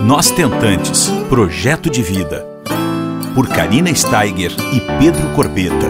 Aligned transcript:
Nós 0.00 0.30
Tentantes 0.30 1.08
Projeto 1.28 1.90
de 1.90 2.02
Vida. 2.02 2.46
Por 3.34 3.48
Karina 3.48 3.92
Steiger 3.92 4.52
e 4.72 4.80
Pedro 4.98 5.34
Corbeta. 5.34 5.88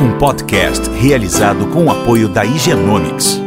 Um 0.00 0.16
podcast 0.18 0.88
realizado 0.90 1.66
com 1.72 1.86
o 1.86 1.90
apoio 1.90 2.28
da 2.28 2.44
Higienomics. 2.44 3.40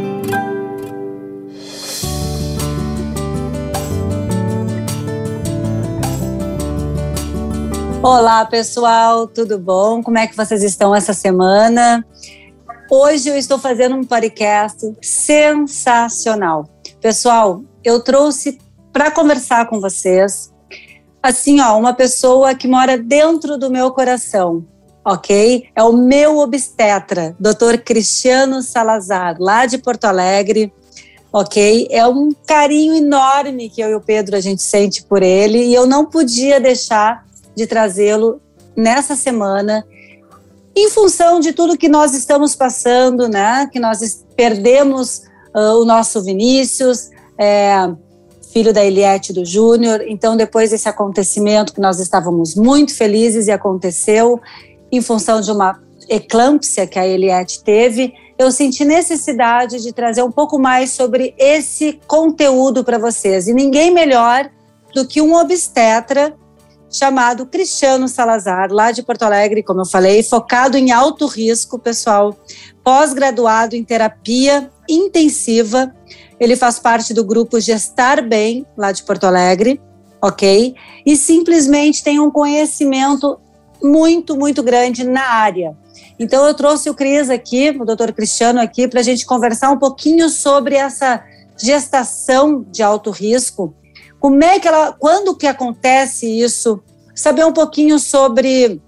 Olá, 8.04 8.46
pessoal, 8.46 9.26
tudo 9.26 9.58
bom? 9.58 10.04
Como 10.04 10.18
é 10.18 10.28
que 10.28 10.36
vocês 10.36 10.64
estão 10.64 10.94
essa 10.94 11.14
semana? 11.14 12.06
Hoje 12.92 13.30
eu 13.30 13.38
estou 13.38 13.58
fazendo 13.58 13.96
um 13.96 14.04
podcast 14.04 14.86
sensacional. 15.02 16.79
Pessoal, 17.02 17.64
eu 17.82 18.02
trouxe 18.02 18.60
para 18.92 19.10
conversar 19.10 19.70
com 19.70 19.80
vocês, 19.80 20.54
assim, 21.24 21.62
ó, 21.62 21.78
uma 21.78 21.94
pessoa 21.94 22.54
que 22.54 22.68
mora 22.68 22.98
dentro 22.98 23.58
do 23.58 23.72
meu 23.72 23.92
coração, 23.92 24.66
ok? 25.06 25.70
É 25.74 25.82
o 25.82 25.94
meu 25.94 26.40
obstetra, 26.40 27.36
Dr. 27.40 27.78
Cristiano 27.86 28.62
Salazar, 28.62 29.38
lá 29.40 29.66
de 29.66 29.78
Porto 29.78 30.06
Alegre, 30.06 30.74
ok? 31.32 31.88
É 31.90 32.06
um 32.06 32.32
carinho 32.46 32.96
enorme 32.96 33.70
que 33.70 33.80
eu 33.80 33.92
e 33.92 33.96
o 33.96 34.02
Pedro 34.02 34.36
a 34.36 34.42
gente 34.42 34.62
sente 34.62 35.02
por 35.04 35.24
ele 35.24 35.68
e 35.68 35.74
eu 35.74 35.88
não 35.88 36.06
podia 36.06 36.60
deixar 36.60 37.26
de 37.56 37.66
trazê-lo 37.66 38.42
nessa 38.76 39.16
semana 39.16 39.86
em 40.76 40.90
função 40.90 41.40
de 41.40 41.54
tudo 41.54 41.78
que 41.78 41.88
nós 41.88 42.14
estamos 42.14 42.56
passando, 42.56 43.30
né? 43.30 43.70
Que 43.72 43.80
nós 43.80 44.26
perdemos 44.36 45.29
o 45.54 45.86
nosso 45.86 46.22
Vinícius, 46.24 47.10
é, 47.38 47.90
filho 48.52 48.74
da 48.74 48.84
Eliette 48.84 49.34
do 49.34 49.46
Júnior. 49.46 50.02
Então, 50.08 50.36
depois 50.36 50.72
desse 50.72 50.90
acontecimento 50.90 51.74
que 51.74 51.82
nós 51.82 52.00
estávamos 52.00 52.56
muito 52.56 52.96
felizes 52.96 53.48
e 53.48 53.52
aconteceu 53.52 54.40
em 54.92 55.02
função 55.02 55.40
de 55.40 55.52
uma 55.52 55.80
eclâmpsia 56.08 56.88
que 56.88 56.98
a 56.98 57.08
Eliette 57.08 57.64
teve, 57.64 58.14
eu 58.38 58.52
senti 58.52 58.84
necessidade 58.84 59.82
de 59.82 59.94
trazer 59.94 60.24
um 60.24 60.32
pouco 60.32 60.58
mais 60.58 60.92
sobre 60.92 61.36
esse 61.38 62.00
conteúdo 62.08 62.84
para 62.84 62.98
vocês. 62.98 63.48
E 63.48 63.54
ninguém 63.54 63.92
melhor 63.92 64.50
do 64.94 65.06
que 65.06 65.22
um 65.22 65.36
obstetra 65.36 66.34
chamado 66.90 67.46
Cristiano 67.46 68.08
Salazar, 68.08 68.72
lá 68.72 68.92
de 68.92 69.04
Porto 69.04 69.24
Alegre, 69.24 69.64
como 69.64 69.82
eu 69.82 69.86
falei, 69.86 70.24
focado 70.24 70.78
em 70.78 70.92
alto 70.92 71.28
risco, 71.28 71.78
pessoal, 71.78 72.36
pós-graduado 72.84 73.76
em 73.76 73.84
terapia 73.84 74.70
intensiva. 74.90 75.94
Ele 76.40 76.56
faz 76.56 76.80
parte 76.80 77.14
do 77.14 77.24
grupo 77.24 77.60
Gestar 77.60 78.28
Bem, 78.28 78.66
lá 78.76 78.92
de 78.92 79.04
Porto 79.04 79.26
Alegre, 79.26 79.80
ok? 80.22 80.74
E 81.06 81.16
simplesmente 81.16 82.04
tem 82.04 82.20
um 82.20 82.32
conhecimento 82.32 83.40
muito, 83.82 84.36
muito 84.36 84.64
grande 84.64 85.04
na 85.04 85.24
área. 85.24 85.78
Então, 86.20 86.46
eu 86.46 86.54
trouxe 86.54 86.90
o 86.90 86.94
Cris 86.94 87.30
aqui, 87.30 87.70
o 87.70 87.86
doutor 87.86 88.12
Cristiano 88.12 88.60
aqui, 88.60 88.88
para 88.88 89.00
a 89.00 89.04
gente 89.04 89.26
conversar 89.26 89.70
um 89.72 89.78
pouquinho 89.78 90.30
sobre 90.30 90.76
essa 90.76 91.24
gestação 91.58 92.66
de 92.70 92.84
alto 92.84 93.10
risco. 93.10 93.74
Como 94.20 94.44
é 94.44 94.60
que 94.60 94.68
ela, 94.68 94.92
quando 94.94 95.36
que 95.36 95.48
acontece 95.48 96.28
isso? 96.28 96.82
Saber 97.16 97.46
um 97.46 97.54
pouquinho 97.54 98.00
sobre 98.00 98.82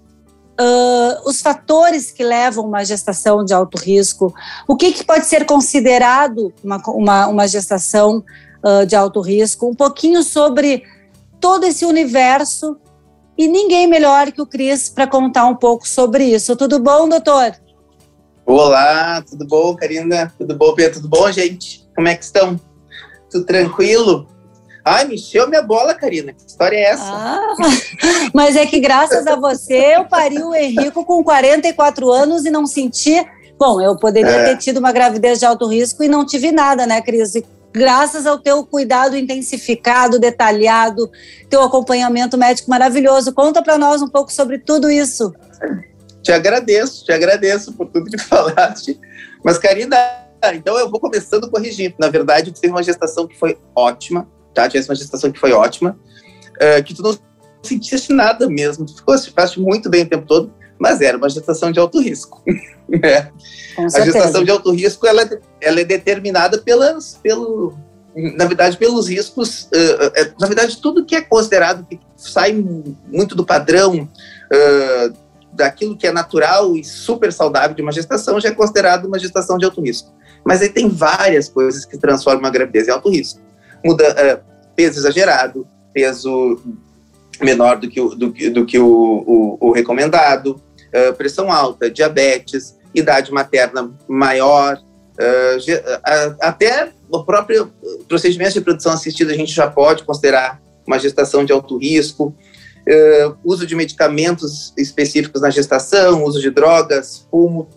uh, 0.60 1.30
os 1.30 1.42
fatores 1.42 2.12
que 2.12 2.24
levam 2.24 2.66
uma 2.66 2.84
gestação 2.84 3.44
de 3.44 3.54
alto 3.54 3.78
risco, 3.78 4.34
o 4.68 4.76
que, 4.76 4.92
que 4.92 5.04
pode 5.04 5.26
ser 5.26 5.46
considerado 5.46 6.54
uma, 6.64 6.82
uma, 6.88 7.28
uma 7.28 7.48
gestação 7.48 8.24
uh, 8.64 8.86
de 8.86 8.96
alto 8.96 9.22
risco, 9.22 9.68
um 9.68 9.76
pouquinho 9.76 10.24
sobre 10.24 10.84
todo 11.40 11.66
esse 11.66 11.86
universo 11.86 12.78
e 13.38 13.48
ninguém 13.48 13.88
melhor 13.88 14.32
que 14.32 14.42
o 14.42 14.46
Cris 14.46 14.90
para 14.90 15.08
contar 15.08 15.46
um 15.46 15.56
pouco 15.56 15.88
sobre 15.88 16.26
isso. 16.26 16.56
Tudo 16.56 16.80
bom, 16.80 17.10
doutor? 17.10 17.56
Olá, 18.46 19.22
tudo 19.22 19.46
bom, 19.48 19.76
Karina? 19.76 20.32
Tudo 20.38 20.56
bom, 20.56 20.74
Pedro? 20.76 21.02
Tudo 21.02 21.10
bom, 21.10 21.32
gente? 21.32 21.88
Como 21.96 22.08
é 22.08 22.16
que 22.16 22.24
estão? 22.24 22.60
Tudo 23.32 23.46
tranquilo? 23.46 24.28
Ai, 24.84 25.06
me 25.06 25.16
encheu 25.16 25.48
minha 25.48 25.62
bola, 25.62 25.94
Karina. 25.94 26.34
Que 26.34 26.48
história 26.48 26.76
é 26.76 26.84
essa? 26.84 27.04
Ah, 27.06 27.56
mas 28.34 28.56
é 28.56 28.66
que 28.66 28.80
graças 28.80 29.28
a 29.28 29.36
você 29.36 29.96
eu 29.96 30.06
pari 30.06 30.42
o 30.42 30.56
Henrico 30.56 31.06
com 31.06 31.24
44 31.24 32.10
anos 32.12 32.46
e 32.46 32.50
não 32.50 32.66
senti. 32.66 33.24
Bom, 33.60 33.80
eu 33.80 33.96
poderia 33.96 34.32
é. 34.32 34.44
ter 34.46 34.58
tido 34.58 34.78
uma 34.78 34.92
gravidez 34.92 35.40
de 35.40 35.46
alto 35.46 35.68
risco 35.68 36.04
e 36.04 36.08
não 36.08 36.26
tive 36.26 36.52
nada, 36.52 36.88
né, 36.88 37.00
Cris? 37.02 37.34
Graças 37.72 38.26
ao 38.26 38.40
teu 38.40 38.66
cuidado 38.66 39.16
intensificado, 39.16 40.20
detalhado, 40.20 41.10
teu 41.50 41.62
acompanhamento 41.62 42.38
médico 42.38 42.70
maravilhoso. 42.70 43.34
Conta 43.34 43.62
para 43.62 43.78
nós 43.78 44.02
um 44.02 44.10
pouco 44.10 44.34
sobre 44.34 44.58
tudo 44.58 44.90
isso. 44.90 45.32
Te 46.22 46.32
agradeço, 46.32 47.06
te 47.06 47.12
agradeço 47.12 47.72
por 47.74 47.88
tudo 47.88 48.10
que 48.10 48.18
falaste. 48.26 49.00
Mas, 49.44 49.58
Karina, 49.58 49.96
então 50.54 50.78
eu 50.78 50.90
vou 50.90 51.00
começando 51.00 51.50
corrigindo. 51.50 51.96
Na 52.00 52.10
verdade, 52.10 52.52
teve 52.52 52.74
uma 52.74 52.84
gestação 52.84 53.28
que 53.28 53.38
foi 53.38 53.58
ótima, 53.76 54.28
tá? 54.54 54.68
Tivesse 54.68 54.90
uma 54.90 54.96
gestação 54.96 55.32
que 55.32 55.40
foi 55.40 55.52
ótima, 55.52 55.98
uh, 56.56 56.84
que 56.84 56.94
tu 56.94 57.02
não 57.02 57.18
sentisse 57.64 58.12
nada 58.12 58.50
mesmo, 58.50 58.86
tu 58.86 58.96
ficou, 58.96 59.18
ficaste 59.18 59.60
muito 59.60 59.90
bem 59.90 60.04
o 60.04 60.10
tempo 60.10 60.26
todo, 60.26 60.52
mas 60.80 61.02
era 61.02 61.18
uma 61.18 61.30
gestação 61.30 61.72
de 61.72 61.80
alto 61.80 62.02
risco. 62.02 62.42
né? 62.90 63.32
A 63.78 64.02
gestação 64.02 64.44
de 64.44 64.52
alto 64.52 64.72
risco, 64.72 65.06
ela, 65.06 65.30
ela 65.60 65.80
é 65.80 65.84
determinada 65.84 66.58
pelas, 66.58 67.20
pelo, 67.22 67.74
na 68.16 68.46
verdade, 68.46 68.78
pelos 68.78 69.08
riscos, 69.08 69.64
uh, 69.66 70.12
é, 70.16 70.32
na 70.40 70.48
verdade, 70.48 70.78
tudo 70.78 71.06
que 71.06 71.16
é 71.16 71.22
considerado, 71.22 71.86
que 71.86 72.00
sai 72.16 72.54
muito 72.54 73.36
do 73.36 73.46
padrão, 73.46 74.08
uh, 74.08 75.14
daquilo 75.54 75.98
que 75.98 76.08
é 76.08 76.12
natural 76.12 76.76
e 76.76 76.84
super 76.84 77.32
saudável 77.32 77.76
de 77.76 77.82
uma 77.82 77.92
gestação, 77.92 78.40
já 78.40 78.50
é 78.50 78.54
considerado 78.54 79.06
uma 79.06 79.20
gestação 79.20 79.58
de 79.58 79.66
alto 79.66 79.82
risco. 79.82 80.12
Mas 80.44 80.62
aí 80.62 80.70
tem 80.70 80.90
várias 80.90 81.48
coisas 81.48 81.86
que 81.86 81.98
transformam 81.98 82.46
a 82.46 82.50
gravidez 82.50 82.88
em 82.88 82.92
alto 82.92 83.10
risco 83.10 83.40
muda, 83.84 84.10
uh, 84.12 84.52
peso 84.76 85.00
exagerado, 85.00 85.68
peso 85.94 86.60
menor 87.42 87.78
do 87.78 87.90
que 87.90 88.00
o, 88.00 88.10
do, 88.10 88.30
do 88.30 88.66
que 88.66 88.80
o, 88.80 88.88
o, 88.88 89.70
o 89.70 89.72
recomendado, 89.72 90.62
uh, 90.94 91.14
pressão 91.16 91.52
alta, 91.52 91.90
diabetes, 91.90 92.78
idade 92.94 93.32
materna 93.32 93.92
maior, 94.08 94.78
uh, 94.78 96.38
até 96.40 96.92
o 97.10 97.24
próprio 97.24 97.72
procedimento 98.08 98.54
de 98.54 98.62
produção 98.62 98.94
assistida 98.94 99.34
a 99.34 99.36
gente 99.36 99.54
já 99.54 99.70
pode 99.70 100.04
considerar 100.04 100.62
uma 100.86 100.98
gestação 100.98 101.44
de 101.44 101.52
alto 101.52 101.78
risco, 101.78 102.36
uh, 102.88 103.38
uso 103.44 103.66
de 103.66 103.76
medicamentos 103.76 104.74
específicos 104.78 105.42
na 105.42 105.50
gestação, 105.50 106.24
uso 106.24 106.42
de 106.42 106.50
drogas, 106.50 107.28
fumo, 107.30 107.68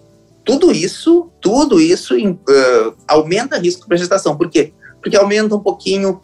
tudo 0.44 0.72
isso, 0.72 1.30
tudo 1.40 1.80
isso 1.80 2.14
uh, 2.16 2.94
aumenta 3.08 3.58
risco 3.58 3.86
para 3.86 3.96
a 3.96 3.98
gestação. 3.98 4.36
Por 4.36 4.50
quê? 4.50 4.72
Porque 5.04 5.18
aumenta 5.18 5.54
um 5.54 5.60
pouquinho, 5.60 6.18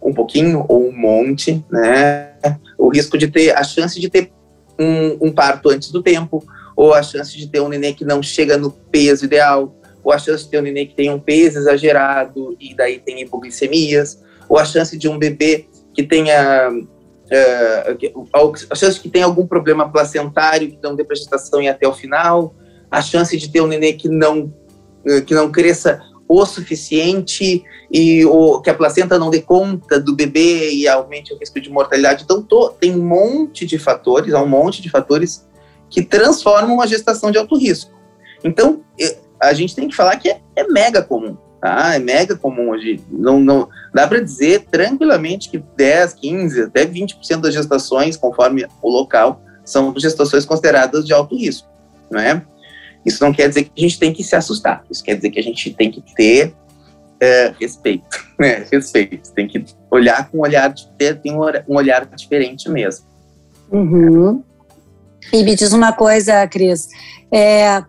um 0.00 0.12
pouquinho 0.12 0.66
ou 0.68 0.88
um 0.88 0.92
monte, 0.92 1.64
né? 1.72 2.34
O 2.76 2.90
risco 2.90 3.16
de 3.16 3.28
ter, 3.28 3.56
a 3.56 3.64
chance 3.64 3.98
de 3.98 4.10
ter 4.10 4.30
um, 4.78 5.28
um 5.28 5.32
parto 5.32 5.70
antes 5.70 5.90
do 5.90 6.02
tempo, 6.02 6.44
ou 6.76 6.92
a 6.92 7.02
chance 7.02 7.34
de 7.34 7.48
ter 7.48 7.60
um 7.60 7.68
neném 7.68 7.94
que 7.94 8.04
não 8.04 8.22
chega 8.22 8.58
no 8.58 8.70
peso 8.70 9.24
ideal, 9.24 9.74
ou 10.04 10.12
a 10.12 10.18
chance 10.18 10.44
de 10.44 10.50
ter 10.50 10.58
um 10.58 10.62
neném 10.62 10.86
que 10.86 10.94
tem 10.94 11.10
um 11.10 11.18
peso 11.18 11.58
exagerado 11.58 12.54
e 12.60 12.74
daí 12.74 12.98
tem 12.98 13.22
hipoglicemias, 13.22 14.22
ou 14.46 14.58
a 14.58 14.66
chance 14.66 14.98
de 14.98 15.08
um 15.08 15.18
bebê 15.18 15.66
que 15.94 16.02
tenha 16.02 16.68
uh, 16.70 18.52
a 18.70 18.74
chance 18.74 19.00
que 19.00 19.08
tenha 19.08 19.24
algum 19.24 19.46
problema 19.46 19.90
placentário 19.90 20.68
que 20.68 20.78
não 20.82 20.94
dê 20.94 21.06
e 21.62 21.68
até 21.68 21.88
o 21.88 21.94
final, 21.94 22.54
a 22.90 23.00
chance 23.00 23.34
de 23.34 23.48
ter 23.48 23.62
um 23.62 23.66
neném 23.66 23.96
que 23.96 24.10
não 24.10 24.52
que 25.24 25.32
não 25.34 25.52
cresça 25.52 26.00
o 26.28 26.44
suficiente 26.44 27.64
e 27.90 28.24
o, 28.24 28.60
que 28.60 28.70
a 28.70 28.74
placenta 28.74 29.18
não 29.18 29.30
dê 29.30 29.40
conta 29.40 30.00
do 30.00 30.14
bebê 30.14 30.72
e 30.72 30.88
aumente 30.88 31.32
o 31.32 31.38
risco 31.38 31.60
de 31.60 31.70
mortalidade. 31.70 32.24
Então, 32.24 32.42
tô, 32.42 32.70
tem 32.70 32.94
um 32.94 33.04
monte 33.04 33.64
de 33.64 33.78
fatores, 33.78 34.34
há 34.34 34.42
um 34.42 34.48
monte 34.48 34.82
de 34.82 34.90
fatores 34.90 35.46
que 35.88 36.02
transformam 36.02 36.80
a 36.80 36.86
gestação 36.86 37.30
de 37.30 37.38
alto 37.38 37.56
risco. 37.56 37.92
Então, 38.42 38.82
a 39.40 39.52
gente 39.52 39.74
tem 39.74 39.88
que 39.88 39.94
falar 39.94 40.16
que 40.16 40.28
é, 40.28 40.40
é 40.56 40.66
mega 40.66 41.02
comum, 41.02 41.36
tá? 41.60 41.94
É 41.94 41.98
mega 41.98 42.36
comum 42.36 42.70
hoje. 42.70 43.00
Não, 43.10 43.40
não, 43.40 43.68
dá 43.94 44.06
para 44.06 44.20
dizer 44.20 44.66
tranquilamente 44.70 45.48
que 45.48 45.58
10, 45.58 46.14
15, 46.14 46.62
até 46.62 46.84
20% 46.84 47.40
das 47.40 47.54
gestações, 47.54 48.16
conforme 48.16 48.66
o 48.82 48.90
local, 48.90 49.40
são 49.64 49.94
gestações 49.96 50.44
consideradas 50.44 51.04
de 51.04 51.12
alto 51.12 51.36
risco, 51.36 51.68
não 52.10 52.20
é? 52.20 52.44
Isso 53.06 53.24
não 53.24 53.32
quer 53.32 53.48
dizer 53.48 53.64
que 53.64 53.70
a 53.76 53.80
gente 53.80 53.98
tem 53.98 54.12
que 54.12 54.24
se 54.24 54.34
assustar, 54.34 54.84
isso 54.90 55.02
quer 55.02 55.14
dizer 55.14 55.30
que 55.30 55.38
a 55.38 55.42
gente 55.42 55.72
tem 55.72 55.90
que 55.92 56.02
ter 56.14 56.52
é, 57.20 57.54
respeito, 57.58 58.26
né? 58.38 58.66
Respeito. 58.70 59.32
Tem 59.32 59.46
que 59.46 59.64
olhar 59.90 60.28
com 60.28 60.38
um 60.38 60.40
olhar, 60.42 60.74
tem 61.22 61.32
um 61.34 61.74
olhar 61.74 62.04
diferente 62.06 62.68
mesmo. 62.68 63.06
Uhum. 63.70 64.42
E 65.32 65.42
me 65.42 65.54
diz 65.54 65.72
uma 65.72 65.92
coisa, 65.92 66.46
Cris. 66.46 66.88
É, 67.32 67.82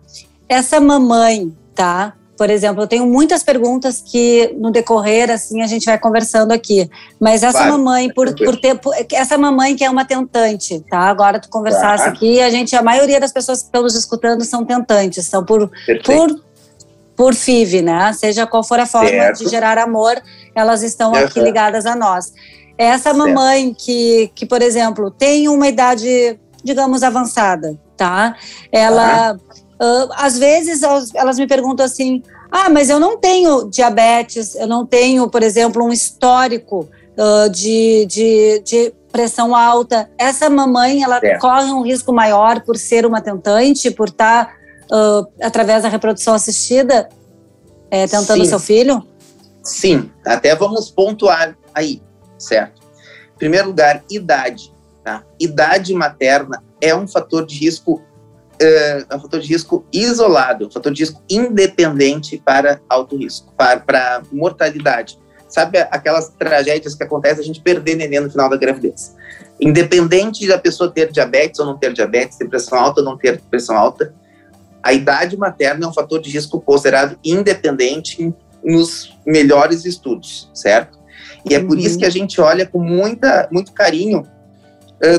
essa 0.48 0.80
mamãe, 0.80 1.54
tá? 1.74 2.14
Por 2.38 2.48
exemplo, 2.48 2.84
eu 2.84 2.86
tenho 2.86 3.04
muitas 3.04 3.42
perguntas 3.42 4.00
que 4.00 4.54
no 4.56 4.70
decorrer 4.70 5.28
assim 5.28 5.60
a 5.60 5.66
gente 5.66 5.84
vai 5.86 5.98
conversando 5.98 6.52
aqui. 6.52 6.88
Mas 7.18 7.42
essa 7.42 7.58
vai, 7.58 7.70
mamãe 7.70 8.12
por, 8.14 8.32
por 8.34 8.56
ter 8.60 8.78
por, 8.78 8.94
essa 9.12 9.36
mamãe 9.36 9.74
que 9.74 9.84
é 9.84 9.90
uma 9.90 10.04
tentante, 10.04 10.78
tá? 10.88 11.00
Agora 11.00 11.40
tu 11.40 11.48
conversasse 11.48 12.04
tá. 12.04 12.10
aqui, 12.10 12.40
a 12.40 12.48
gente 12.48 12.76
a 12.76 12.82
maioria 12.82 13.18
das 13.18 13.32
pessoas 13.32 13.58
que 13.58 13.66
estão 13.66 13.82
nos 13.82 13.96
escutando 13.96 14.44
são 14.44 14.64
tentantes, 14.64 15.26
são 15.26 15.44
por 15.44 15.68
por 16.04 16.48
por 17.16 17.34
FIV, 17.34 17.82
né? 17.82 18.12
Seja 18.12 18.46
qual 18.46 18.62
for 18.62 18.78
a 18.78 18.86
forma 18.86 19.08
certo. 19.08 19.42
de 19.42 19.50
gerar 19.50 19.76
amor, 19.76 20.22
elas 20.54 20.84
estão 20.84 21.10
uhum. 21.10 21.18
aqui 21.18 21.40
ligadas 21.40 21.84
a 21.84 21.96
nós. 21.96 22.32
Essa 22.78 23.12
certo. 23.12 23.18
mamãe 23.18 23.74
que, 23.74 24.30
que, 24.36 24.46
por 24.46 24.62
exemplo, 24.62 25.10
tem 25.10 25.48
uma 25.48 25.66
idade, 25.66 26.38
digamos, 26.62 27.02
avançada, 27.02 27.76
tá? 27.96 28.36
Ela, 28.70 29.36
uh, 29.80 30.12
às 30.16 30.38
vezes, 30.38 30.82
elas 31.14 31.38
me 31.38 31.46
perguntam 31.46 31.84
assim: 31.84 32.22
ah, 32.50 32.70
mas 32.70 32.88
eu 32.88 32.98
não 32.98 33.16
tenho 33.18 33.68
diabetes, 33.68 34.54
eu 34.54 34.66
não 34.66 34.86
tenho, 34.86 35.28
por 35.28 35.42
exemplo, 35.42 35.84
um 35.84 35.92
histórico 35.92 36.88
uh, 37.16 37.50
de, 37.50 38.06
de, 38.06 38.62
de 38.64 38.94
pressão 39.12 39.54
alta. 39.54 40.10
Essa 40.16 40.48
mamãe, 40.48 41.02
ela 41.02 41.20
é. 41.22 41.38
corre 41.38 41.70
um 41.70 41.82
risco 41.82 42.12
maior 42.12 42.62
por 42.62 42.76
ser 42.76 43.04
uma 43.04 43.20
tentante, 43.20 43.90
por 43.90 44.08
estar 44.08 44.46
tá, 44.46 44.52
uh, 44.94 45.26
através 45.42 45.82
da 45.82 45.88
reprodução 45.88 46.34
assistida 46.34 47.08
é, 47.90 48.06
tentando 48.06 48.44
Sim. 48.44 48.50
seu 48.50 48.58
filho? 48.58 49.06
Sim, 49.62 50.10
até 50.24 50.54
vamos 50.54 50.90
pontuar 50.90 51.56
aí, 51.74 52.02
certo? 52.38 52.80
Em 53.34 53.38
primeiro 53.38 53.68
lugar, 53.68 54.02
idade. 54.10 54.72
Tá? 55.04 55.22
Idade 55.38 55.92
materna 55.94 56.62
é 56.80 56.94
um 56.94 57.06
fator 57.06 57.44
de 57.44 57.56
risco 57.56 58.02
é, 58.60 59.04
é 59.08 59.16
um 59.16 59.20
fator 59.20 59.40
de 59.40 59.48
risco 59.48 59.84
isolado, 59.92 60.66
um 60.66 60.70
fator 60.70 60.92
de 60.92 61.02
risco 61.02 61.22
independente 61.28 62.40
para 62.44 62.80
alto 62.88 63.16
risco, 63.16 63.52
para, 63.56 63.80
para 63.80 64.22
mortalidade. 64.32 65.18
Sabe 65.48 65.78
aquelas 65.78 66.28
tragédias 66.28 66.94
que 66.94 67.02
acontecem 67.02 67.40
a 67.40 67.46
gente 67.46 67.60
perder 67.60 67.94
neném 67.94 68.20
no 68.20 68.30
final 68.30 68.50
da 68.50 68.56
gravidez? 68.56 69.14
Independente 69.60 70.46
da 70.46 70.58
pessoa 70.58 70.90
ter 70.90 71.10
diabetes 71.10 71.58
ou 71.58 71.66
não 71.66 71.78
ter 71.78 71.92
diabetes, 71.92 72.36
ter 72.36 72.48
pressão 72.48 72.78
alta 72.78 73.00
ou 73.00 73.04
não 73.04 73.16
ter 73.16 73.40
pressão 73.50 73.76
alta, 73.76 74.14
a 74.82 74.92
idade 74.92 75.36
materna 75.36 75.86
é 75.86 75.88
um 75.88 75.92
fator 75.92 76.20
de 76.20 76.30
risco 76.30 76.60
considerado 76.60 77.18
independente 77.24 78.32
nos 78.62 79.16
melhores 79.26 79.84
estudos, 79.84 80.50
certo? 80.54 80.98
E 81.48 81.54
é 81.54 81.58
uhum. 81.58 81.66
por 81.66 81.78
isso 81.78 81.98
que 81.98 82.04
a 82.04 82.10
gente 82.10 82.40
olha 82.40 82.66
com 82.66 82.78
muita, 82.78 83.48
muito 83.50 83.72
carinho 83.72 84.26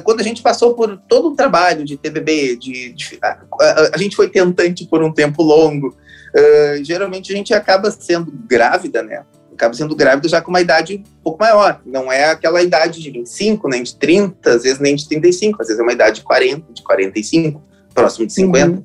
quando 0.03 0.19
a 0.19 0.23
gente 0.23 0.41
passou 0.41 0.73
por 0.73 0.97
todo 1.07 1.29
o 1.29 1.35
trabalho 1.35 1.85
de 1.85 1.97
TBB, 1.97 2.57
de, 2.57 2.93
de 2.93 3.17
a, 3.21 3.37
a, 3.61 3.89
a, 3.95 3.97
gente 3.97 4.15
foi 4.15 4.29
tentante 4.29 4.85
por 4.85 5.01
um 5.01 5.11
tempo 5.11 5.41
longo. 5.41 5.95
Uh, 6.35 6.83
geralmente 6.83 7.31
a 7.31 7.35
gente 7.35 7.53
acaba 7.53 7.89
sendo 7.89 8.31
grávida, 8.45 9.01
né? 9.01 9.23
Acaba 9.53 9.73
sendo 9.73 9.95
grávida 9.95 10.27
já 10.29 10.41
com 10.41 10.49
uma 10.49 10.61
idade 10.61 11.03
um 11.19 11.23
pouco 11.23 11.39
maior. 11.39 11.81
Não 11.85 12.11
é 12.11 12.31
aquela 12.31 12.61
idade 12.61 13.01
de 13.01 13.09
25, 13.09 13.67
nem 13.69 13.83
de 13.83 13.95
30, 13.95 14.51
às 14.51 14.63
vezes 14.63 14.79
nem 14.79 14.95
de 14.95 15.07
35, 15.07 15.61
às 15.61 15.67
vezes 15.67 15.79
é 15.79 15.83
uma 15.83 15.93
idade 15.93 16.17
de 16.17 16.23
40, 16.23 16.73
de 16.73 16.83
45, 16.83 17.61
próximo 17.93 18.27
de 18.27 18.33
50. 18.33 18.69
Uhum. 18.69 18.83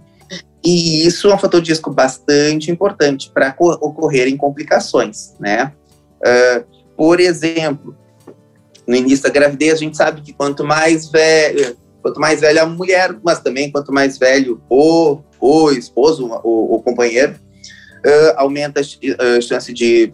E 0.65 1.07
isso 1.07 1.29
é 1.29 1.35
um 1.35 1.39
fator 1.39 1.61
de 1.61 1.71
risco 1.71 1.91
bastante 1.91 2.71
importante 2.71 3.31
para 3.33 3.55
ocorrerem 3.59 4.37
complicações, 4.37 5.35
né? 5.39 5.73
Uh, 6.21 6.65
por 6.97 7.21
exemplo, 7.21 7.95
no 8.87 8.95
início 8.95 9.25
da 9.25 9.31
gravidez, 9.31 9.75
a 9.75 9.77
gente 9.77 9.97
sabe 9.97 10.21
que 10.21 10.33
quanto 10.33 10.65
mais 10.65 11.09
velha, 11.09 11.77
quanto 12.03 12.21
mais 12.21 12.41
velha 12.41 12.63
a 12.63 12.67
mulher, 12.67 13.17
mas 13.25 13.41
também 13.41 13.71
quanto 13.71 13.93
mais 13.93 14.19
velho 14.19 14.61
o, 14.69 15.21
o 15.41 15.71
esposo, 15.71 16.27
o, 16.45 16.77
o 16.77 16.83
companheiro, 16.83 17.35
uh, 18.05 18.35
aumenta 18.37 18.81
a 18.81 19.41
chance 19.41 19.73
de, 19.73 20.13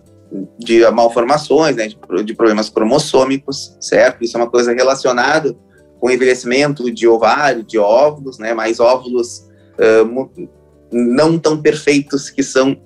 de 0.58 0.88
malformações, 0.90 1.76
né, 1.76 1.88
de, 2.24 2.34
problemas 2.34 2.68
cromossômicos, 2.68 3.76
certo? 3.80 4.24
Isso 4.24 4.36
é 4.36 4.40
uma 4.40 4.50
coisa 4.50 4.72
relacionada 4.72 5.56
com 5.98 6.10
envelhecimento 6.10 6.90
de 6.90 7.06
ovário, 7.06 7.62
de 7.62 7.78
óvulos, 7.78 8.38
né? 8.38 8.54
Mais 8.54 8.80
óvulos 8.80 9.46
uh, 9.78 10.48
não 10.92 11.38
tão 11.38 11.60
perfeitos 11.60 12.30
que 12.30 12.42
são 12.42 12.80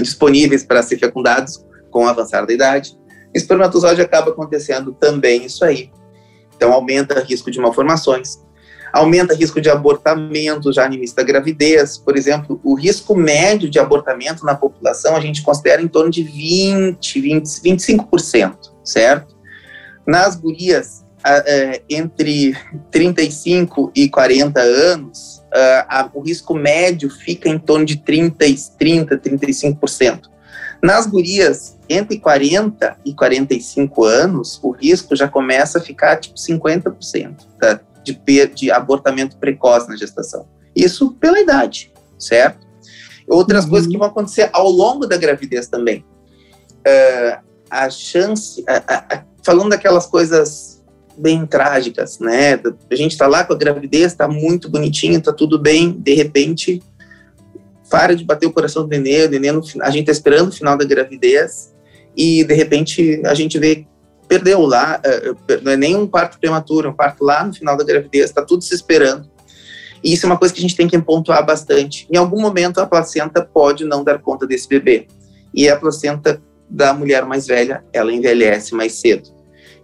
disponíveis 0.00 0.62
para 0.62 0.82
ser 0.82 0.98
fecundados 0.98 1.64
com 1.90 2.04
o 2.04 2.08
avançar 2.08 2.46
da 2.46 2.52
idade. 2.52 2.96
Espermatozoide 3.34 4.00
acaba 4.00 4.30
acontecendo 4.30 4.92
também 4.92 5.44
isso 5.44 5.64
aí. 5.64 5.90
Então 6.56 6.72
aumenta 6.72 7.20
o 7.20 7.22
risco 7.22 7.50
de 7.50 7.60
malformações, 7.60 8.38
aumenta 8.92 9.34
o 9.34 9.36
risco 9.36 9.60
de 9.60 9.68
abortamento 9.68 10.72
já 10.72 10.88
no 10.88 10.94
início 10.94 11.16
da 11.16 11.22
gravidez. 11.22 11.98
Por 11.98 12.16
exemplo, 12.16 12.60
o 12.64 12.74
risco 12.74 13.14
médio 13.14 13.68
de 13.68 13.78
abortamento 13.78 14.44
na 14.44 14.54
população 14.54 15.14
a 15.14 15.20
gente 15.20 15.42
considera 15.42 15.82
em 15.82 15.88
torno 15.88 16.10
de 16.10 16.22
20, 16.22 17.20
20 17.20 17.44
25%, 17.44 18.56
certo? 18.82 19.36
Nas 20.06 20.36
gurias, 20.36 21.04
é, 21.24 21.82
entre 21.90 22.56
35 22.90 23.90
e 23.94 24.08
40 24.08 24.60
anos, 24.60 25.36
o 26.14 26.20
risco 26.20 26.54
médio 26.54 27.08
fica 27.10 27.48
em 27.48 27.58
torno 27.58 27.84
de 27.84 27.96
30, 27.96 28.44
30 28.78 29.18
35%. 29.18 30.20
Nas 30.82 31.06
gurias 31.06 31.75
entre 31.88 32.18
40 32.18 32.98
e 33.04 33.14
45 33.14 34.04
anos, 34.04 34.58
o 34.62 34.70
risco 34.70 35.14
já 35.14 35.28
começa 35.28 35.78
a 35.78 35.80
ficar 35.80 36.16
tipo 36.16 36.36
50% 36.36 37.36
tá? 37.60 37.80
de, 38.02 38.46
de 38.48 38.70
abortamento 38.70 39.36
precoce 39.36 39.88
na 39.88 39.96
gestação. 39.96 40.48
Isso 40.74 41.12
pela 41.12 41.40
idade, 41.40 41.92
certo? 42.18 42.66
Outras 43.28 43.64
uhum. 43.64 43.70
coisas 43.70 43.90
que 43.90 43.98
vão 43.98 44.06
acontecer 44.08 44.50
ao 44.52 44.68
longo 44.68 45.06
da 45.06 45.16
gravidez 45.16 45.68
também. 45.68 46.04
Uh, 46.86 47.44
a 47.70 47.90
chance, 47.90 48.64
falando 49.42 49.70
daquelas 49.70 50.06
coisas 50.06 50.84
bem 51.18 51.46
trágicas, 51.46 52.18
né? 52.18 52.60
A 52.90 52.94
gente 52.94 53.12
está 53.12 53.26
lá 53.26 53.42
com 53.44 53.52
a 53.52 53.56
gravidez, 53.56 54.12
está 54.12 54.28
muito 54.28 54.70
bonitinho, 54.70 55.18
está 55.18 55.32
tudo 55.32 55.58
bem, 55.58 55.92
de 55.92 56.14
repente 56.14 56.82
para 57.88 58.16
de 58.16 58.24
bater 58.24 58.46
o 58.46 58.52
coração 58.52 58.82
do 58.82 58.88
nenê, 58.88 59.26
o 59.26 59.30
nenê 59.30 59.52
no, 59.52 59.62
a 59.80 59.90
gente 59.90 60.00
está 60.00 60.12
esperando 60.12 60.48
o 60.48 60.52
final 60.52 60.76
da 60.76 60.84
gravidez 60.84 61.72
e 62.16 62.42
de 62.44 62.54
repente 62.54 63.20
a 63.24 63.34
gente 63.34 63.58
vê 63.58 63.86
perdeu 64.28 64.62
lá, 64.62 65.00
eh, 65.04 65.34
eh, 65.48 65.60
não 65.62 65.72
é 65.72 65.76
nem 65.76 65.96
um 65.96 66.06
parto 66.06 66.38
prematuro, 66.38 66.88
é 66.88 66.90
um 66.90 66.94
parto 66.94 67.24
lá 67.24 67.44
no 67.44 67.54
final 67.54 67.76
da 67.76 67.84
gravidez, 67.84 68.24
está 68.24 68.42
tudo 68.42 68.62
se 68.62 68.74
esperando. 68.74 69.28
E 70.02 70.12
isso 70.12 70.26
é 70.26 70.28
uma 70.28 70.38
coisa 70.38 70.52
que 70.52 70.60
a 70.60 70.62
gente 70.62 70.76
tem 70.76 70.88
que 70.88 70.98
pontuar 70.98 71.44
bastante. 71.44 72.06
Em 72.10 72.16
algum 72.16 72.40
momento 72.40 72.80
a 72.80 72.86
placenta 72.86 73.42
pode 73.42 73.84
não 73.84 74.04
dar 74.04 74.18
conta 74.18 74.46
desse 74.46 74.68
bebê. 74.68 75.06
E 75.54 75.68
a 75.68 75.76
placenta 75.76 76.42
da 76.68 76.92
mulher 76.92 77.24
mais 77.24 77.46
velha, 77.46 77.84
ela 77.92 78.12
envelhece 78.12 78.74
mais 78.74 78.94
cedo. 78.94 79.30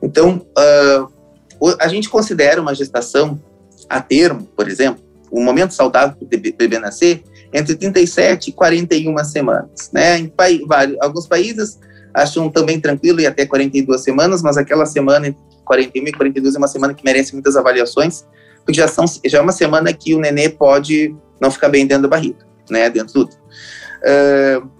Então, 0.02 0.45
uh, 0.59 1.76
a 1.78 1.88
gente 1.88 2.09
considera 2.09 2.61
uma 2.61 2.75
gestação 2.75 3.40
a 3.88 4.00
termo, 4.00 4.42
por 4.56 4.68
exemplo, 4.68 5.02
o 5.30 5.40
um 5.40 5.45
momento 5.45 5.73
saudável 5.73 6.16
para 6.16 6.25
o 6.25 6.56
bebê 6.56 6.78
nascer 6.78 7.23
entre 7.52 7.75
37 7.76 8.50
e 8.50 8.52
41 8.52 9.25
semanas. 9.25 9.90
Né? 9.92 10.18
Em 10.18 10.33
vários, 10.66 11.00
alguns 11.00 11.26
países 11.26 11.78
acham 12.14 12.50
também 12.50 12.81
tranquilo 12.81 13.21
e 13.21 13.26
até 13.26 13.47
42 13.47 14.02
semanas, 14.02 14.42
mas 14.42 14.57
aquela 14.57 14.87
semana 14.87 15.28
entre 15.28 15.42
41 15.64 16.09
e 16.09 16.12
42 16.12 16.54
é 16.54 16.59
uma 16.59 16.69
semana 16.69 16.95
que 16.95 17.04
merece 17.04 17.33
muitas 17.33 17.57
avaliações, 17.57 18.25
porque 18.64 18.75
já, 18.75 18.88
são, 18.88 19.04
já 19.25 19.38
é 19.38 19.40
uma 19.40 19.52
semana 19.52 19.92
que 19.92 20.14
o 20.14 20.21
nenê 20.21 20.49
pode 20.49 21.14
não 21.40 21.50
ficar 21.50 21.69
bem 21.69 21.87
dentro 21.87 22.02
da 22.02 22.09
barriga, 22.09 22.47
né, 22.71 22.88
dentro 22.90 23.25
do 23.25 23.31
uh, 23.31 24.71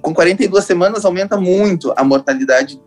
com 0.00 0.14
42 0.14 0.64
semanas 0.64 1.04
aumenta 1.04 1.36
muito 1.36 1.92
a 1.96 2.02
mortalidade 2.02 2.80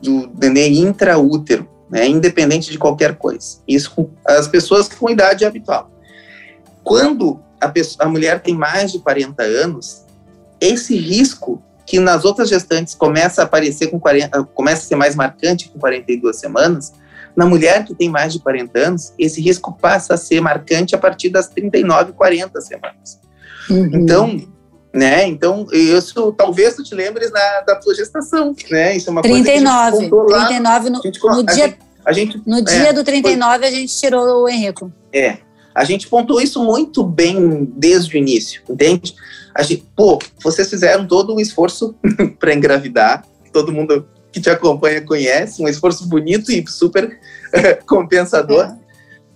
do 0.00 0.30
nenê 0.40 0.68
intraútero, 0.68 1.68
né, 1.90 2.06
independente 2.08 2.70
de 2.70 2.78
qualquer 2.78 3.16
coisa. 3.16 3.58
Isso 3.66 3.90
com 3.94 4.10
as 4.24 4.48
pessoas 4.48 4.88
com 4.88 5.10
idade 5.10 5.44
habitual. 5.44 5.90
Quando 6.82 7.40
a, 7.60 7.68
pessoa, 7.68 8.06
a 8.06 8.08
mulher 8.08 8.40
tem 8.40 8.54
mais 8.54 8.92
de 8.92 8.98
40 9.00 9.42
anos, 9.42 10.04
esse 10.60 10.96
risco 10.96 11.62
que 11.86 11.98
nas 11.98 12.24
outras 12.24 12.48
gestantes 12.48 12.94
começa 12.94 13.42
a 13.42 13.44
aparecer 13.44 13.88
com 13.88 13.98
40, 13.98 14.44
começa 14.54 14.82
a 14.82 14.86
ser 14.86 14.96
mais 14.96 15.14
marcante 15.14 15.68
com 15.68 15.78
42 15.78 16.36
semanas, 16.36 16.92
na 17.36 17.46
mulher 17.46 17.84
que 17.84 17.94
tem 17.94 18.08
mais 18.08 18.32
de 18.32 18.40
40 18.40 18.78
anos, 18.78 19.12
esse 19.18 19.40
risco 19.40 19.72
passa 19.72 20.14
a 20.14 20.16
ser 20.16 20.40
marcante 20.40 20.94
a 20.94 20.98
partir 20.98 21.30
das 21.30 21.48
39, 21.48 22.12
40 22.12 22.60
semanas. 22.60 23.18
Uhum. 23.70 23.90
Então, 23.94 24.40
né? 24.92 25.26
Então, 25.26 25.66
isso 25.72 26.32
talvez 26.32 26.76
tu 26.76 26.82
te 26.82 26.94
lembres 26.94 27.32
na, 27.32 27.60
da 27.62 27.76
tua 27.76 27.94
gestação, 27.94 28.54
né? 28.70 28.96
Isso 28.96 29.08
é 29.08 29.12
uma 29.12 29.22
39, 29.22 30.10
coisa 30.10 30.26
que 30.26 30.34
a 30.34 30.46
39 30.46 30.90
no, 30.90 31.02
gente, 31.02 31.20
no 31.22 31.42
dia, 31.42 31.54
gente, 31.54 31.78
a 32.04 32.12
gente, 32.12 32.42
no 32.46 32.62
dia 32.62 32.88
é, 32.88 32.92
do 32.92 33.02
39 33.02 33.58
foi, 33.58 33.66
a 33.66 33.70
gente 33.70 33.96
tirou 33.96 34.42
o 34.42 34.48
Henrico. 34.48 34.92
É, 35.12 35.38
a 35.74 35.84
gente 35.84 36.08
pontuou 36.08 36.40
isso 36.40 36.62
muito 36.62 37.02
bem 37.02 37.64
desde 37.74 38.14
o 38.14 38.18
início, 38.18 38.62
entende? 38.68 39.14
A 39.54 39.62
gente, 39.62 39.86
pô, 39.94 40.18
vocês 40.42 40.68
fizeram 40.68 41.06
todo 41.06 41.34
o 41.34 41.40
esforço 41.40 41.94
para 42.38 42.54
engravidar, 42.54 43.24
todo 43.52 43.72
mundo 43.72 44.06
que 44.32 44.40
te 44.40 44.48
acompanha 44.48 45.02
conhece, 45.02 45.62
um 45.62 45.68
esforço 45.68 46.08
bonito 46.08 46.50
e 46.50 46.64
super 46.66 47.18
compensador. 47.86 48.74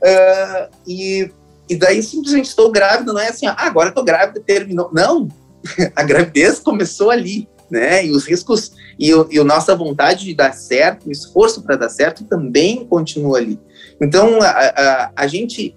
É. 0.02 0.68
Uh, 0.68 0.76
e, 0.86 1.30
e 1.68 1.76
daí 1.76 2.02
simplesmente 2.02 2.48
estou 2.48 2.70
grávida, 2.70 3.12
não 3.12 3.20
é 3.20 3.28
assim, 3.28 3.46
ah, 3.46 3.56
agora 3.58 3.90
estou 3.90 4.04
grávida, 4.04 4.40
terminou. 4.40 4.90
Não, 4.92 5.28
a 5.94 6.02
gravidez 6.02 6.58
começou 6.58 7.10
ali, 7.10 7.48
né? 7.70 8.06
E 8.06 8.10
os 8.10 8.24
riscos 8.24 8.72
e, 8.98 9.10
e 9.30 9.38
a 9.38 9.44
nossa 9.44 9.74
vontade 9.74 10.24
de 10.24 10.34
dar 10.34 10.52
certo, 10.52 11.08
o 11.08 11.12
esforço 11.12 11.62
para 11.62 11.76
dar 11.76 11.88
certo 11.88 12.24
também 12.24 12.86
continua 12.86 13.38
ali. 13.38 13.60
Então 14.00 14.40
a, 14.40 14.48
a, 14.48 15.10
a 15.16 15.26
gente 15.26 15.76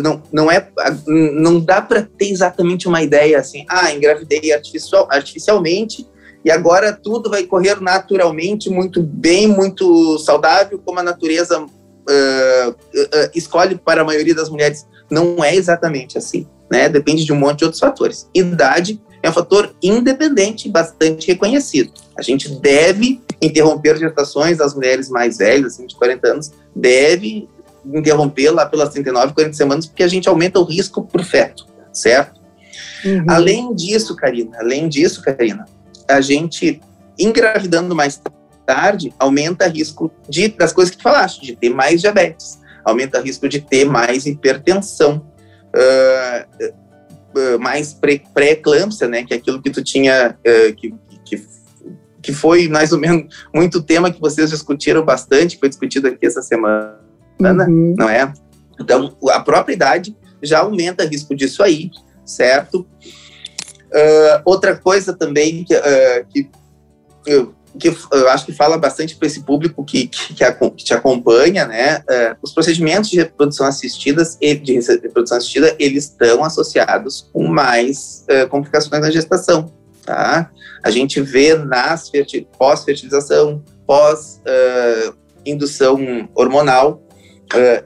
não, 0.00 0.22
não 0.32 0.50
é 0.50 0.68
não 1.06 1.60
dá 1.60 1.80
para 1.80 2.02
ter 2.02 2.30
exatamente 2.30 2.88
uma 2.88 3.02
ideia 3.02 3.38
assim, 3.38 3.64
ah, 3.68 3.92
engravidei 3.92 4.52
artificial, 4.52 5.06
artificialmente 5.10 6.06
e 6.44 6.50
agora 6.50 6.92
tudo 6.92 7.30
vai 7.30 7.44
correr 7.44 7.80
naturalmente, 7.80 8.70
muito 8.70 9.02
bem, 9.02 9.46
muito 9.46 10.18
saudável, 10.18 10.80
como 10.84 11.00
a 11.00 11.02
natureza 11.02 11.60
uh, 11.60 12.70
uh, 12.70 13.30
escolhe 13.34 13.76
para 13.76 14.02
a 14.02 14.04
maioria 14.04 14.34
das 14.34 14.48
mulheres. 14.48 14.86
Não 15.10 15.42
é 15.42 15.54
exatamente 15.54 16.16
assim, 16.16 16.46
né? 16.70 16.88
Depende 16.88 17.24
de 17.24 17.32
um 17.32 17.36
monte 17.36 17.58
de 17.58 17.64
outros 17.64 17.80
fatores. 17.80 18.28
Idade 18.34 19.00
é 19.22 19.28
um 19.28 19.32
fator 19.32 19.74
independente 19.82 20.68
bastante 20.68 21.26
reconhecido. 21.26 21.92
A 22.16 22.22
gente 22.22 22.48
deve 22.48 23.20
interromper 23.42 23.96
gestações 23.98 24.58
das 24.58 24.74
mulheres 24.74 25.08
mais 25.08 25.38
velhas, 25.38 25.74
assim, 25.74 25.86
de 25.86 25.96
40 25.96 26.28
anos, 26.28 26.52
deve 26.74 27.48
interromper 27.94 28.50
lá 28.50 28.66
pelas 28.66 28.90
39, 28.90 29.34
40 29.34 29.52
semanas, 29.54 29.86
porque 29.86 30.02
a 30.02 30.08
gente 30.08 30.28
aumenta 30.28 30.58
o 30.58 30.64
risco 30.64 31.02
por 31.02 31.24
feto, 31.24 31.66
certo? 31.92 32.40
Uhum. 33.04 33.24
Além 33.28 33.74
disso, 33.74 34.14
Karina, 34.16 34.58
além 34.60 34.88
disso, 34.88 35.22
Karina, 35.22 35.64
a 36.08 36.20
gente 36.20 36.80
engravidando 37.18 37.94
mais 37.94 38.20
tarde 38.66 39.14
aumenta 39.18 39.66
o 39.66 39.70
risco 39.70 40.10
de, 40.28 40.48
das 40.48 40.72
coisas 40.72 40.90
que 40.90 40.98
tu 40.98 41.02
falaste, 41.02 41.40
de 41.40 41.56
ter 41.56 41.70
mais 41.70 42.00
diabetes, 42.00 42.60
aumenta 42.84 43.18
o 43.18 43.22
risco 43.22 43.48
de 43.48 43.60
ter 43.60 43.84
mais 43.84 44.26
hipertensão, 44.26 45.26
uh, 45.74 46.74
uh, 47.38 47.58
mais 47.58 47.94
pré-eclâmpsia, 47.94 49.08
né, 49.08 49.24
que 49.24 49.32
é 49.32 49.36
aquilo 49.38 49.62
que 49.62 49.70
tu 49.70 49.82
tinha, 49.82 50.36
uh, 50.38 50.74
que, 50.74 50.94
que, 51.24 51.46
que 52.22 52.32
foi 52.32 52.68
mais 52.68 52.92
ou 52.92 52.98
menos 52.98 53.34
muito 53.54 53.82
tema 53.82 54.10
que 54.10 54.20
vocês 54.20 54.50
discutiram 54.50 55.04
bastante, 55.04 55.58
foi 55.58 55.68
discutido 55.68 56.08
aqui 56.08 56.26
essa 56.26 56.42
semana, 56.42 56.98
uhum. 57.40 57.94
não 57.96 58.08
é? 58.08 58.32
Então, 58.80 59.16
a 59.30 59.40
própria 59.40 59.74
idade 59.74 60.16
já 60.42 60.60
aumenta 60.60 61.04
o 61.04 61.08
risco 61.08 61.34
disso 61.34 61.62
aí, 61.62 61.90
certo? 62.24 62.86
Uh, 63.88 64.40
outra 64.44 64.76
coisa 64.76 65.14
também 65.14 65.64
que, 65.64 65.74
uh, 65.74 65.80
que, 66.30 66.50
eu, 67.26 67.54
que 67.78 67.88
eu 67.88 68.28
acho 68.28 68.44
que 68.44 68.52
fala 68.52 68.76
bastante 68.76 69.16
para 69.16 69.26
esse 69.26 69.42
público 69.42 69.82
que, 69.82 70.08
que, 70.08 70.34
que, 70.34 70.44
te 70.84 70.92
acompanha, 70.94 71.66
né? 71.66 72.00
Uh, 72.00 72.36
os 72.42 72.52
procedimentos 72.52 73.08
de 73.10 73.16
reprodução 73.16 73.66
assistidas 73.66 74.36
e 74.40 74.54
de 74.54 74.74
reprodução 74.74 75.38
assistida, 75.38 75.74
eles 75.78 76.04
estão 76.04 76.44
associados 76.44 77.30
com 77.32 77.48
mais 77.48 78.26
complicações 78.50 79.00
na 79.00 79.10
gestação, 79.10 79.72
tá? 80.04 80.50
A 80.84 80.90
gente 80.90 81.18
vê 81.20 81.54
nas 81.54 82.12
pós-fertilização, 82.58 83.64
pós-indução 83.86 86.28
hormonal, 86.34 87.02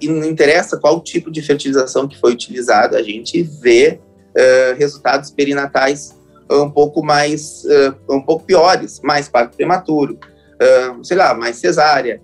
e 0.01 0.09
não 0.09 0.25
interessa 0.25 0.77
qual 0.77 1.01
tipo 1.01 1.31
de 1.31 1.41
fertilização 1.41 2.09
que 2.09 2.19
foi 2.19 2.33
utilizado, 2.33 2.97
a 2.97 3.03
gente 3.03 3.43
vê 3.43 4.01
uh, 4.33 4.77
resultados 4.77 5.31
perinatais 5.31 6.17
um 6.51 6.71
pouco 6.71 7.03
mais, 7.03 7.65
uh, 7.65 8.15
um 8.15 8.21
pouco 8.21 8.45
piores, 8.45 9.01
mais 9.03 9.29
parto 9.29 9.57
prematuro, 9.57 10.15
uh, 10.15 11.05
sei 11.05 11.17
lá, 11.17 11.35
mais 11.35 11.57
cesárea, 11.57 12.21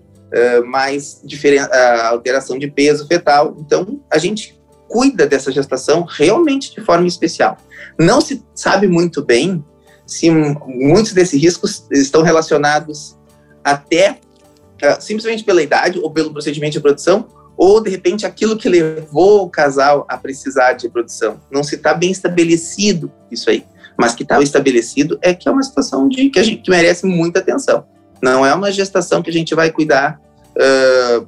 mais 0.67 1.23
alteração 2.11 2.59
de 2.59 2.69
peso 2.69 3.07
fetal. 3.07 3.57
Então, 3.59 3.99
a 4.11 4.19
gente 4.19 4.61
cuida 4.87 5.25
dessa 5.25 5.51
gestação 5.51 6.05
realmente 6.07 6.75
de 6.75 6.81
forma 6.81 7.07
especial. 7.07 7.57
Não 7.99 8.21
se 8.21 8.45
sabe 8.53 8.87
muito 8.87 9.25
bem 9.25 9.65
se 10.05 10.29
muitos 10.29 11.13
desses 11.13 11.41
riscos 11.41 11.83
estão 11.89 12.21
relacionados 12.21 13.17
até 13.63 14.19
simplesmente 14.99 15.43
pela 15.43 15.61
idade 15.61 15.99
ou 15.99 16.11
pelo 16.11 16.31
procedimento 16.31 16.73
de 16.73 16.79
produção 16.79 17.27
ou 17.57 17.81
de 17.81 17.89
repente 17.89 18.25
aquilo 18.25 18.57
que 18.57 18.69
levou 18.69 19.43
o 19.43 19.49
casal 19.49 20.05
a 20.07 20.17
precisar 20.17 20.73
de 20.73 20.87
reprodução. 20.87 21.41
Não 21.51 21.61
se 21.61 21.75
está 21.75 21.93
bem 21.93 22.09
estabelecido 22.09 23.11
isso 23.29 23.49
aí, 23.49 23.65
mas 23.97 24.15
que 24.15 24.23
está 24.23 24.41
estabelecido 24.41 25.19
é 25.21 25.33
que 25.33 25.49
é 25.49 25.51
uma 25.51 25.61
situação 25.61 26.07
de 26.07 26.29
que 26.29 26.39
a 26.39 26.43
gente 26.43 26.61
que 26.61 26.71
merece 26.71 27.05
muita 27.05 27.39
atenção. 27.39 27.85
Não 28.21 28.45
é 28.45 28.53
uma 28.53 28.71
gestação 28.71 29.21
que 29.21 29.29
a 29.29 29.33
gente 29.33 29.53
vai 29.53 29.71
cuidar 29.71 30.21
uh, 30.55 31.27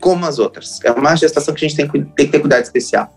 como 0.00 0.24
as 0.26 0.38
outras. 0.38 0.78
É 0.84 0.92
uma 0.92 1.16
gestação 1.16 1.52
que 1.52 1.64
a 1.64 1.68
gente 1.68 1.76
tem, 1.76 1.88
tem 1.88 2.26
que 2.26 2.32
ter 2.32 2.38
cuidado 2.38 2.62
especial. 2.62 3.12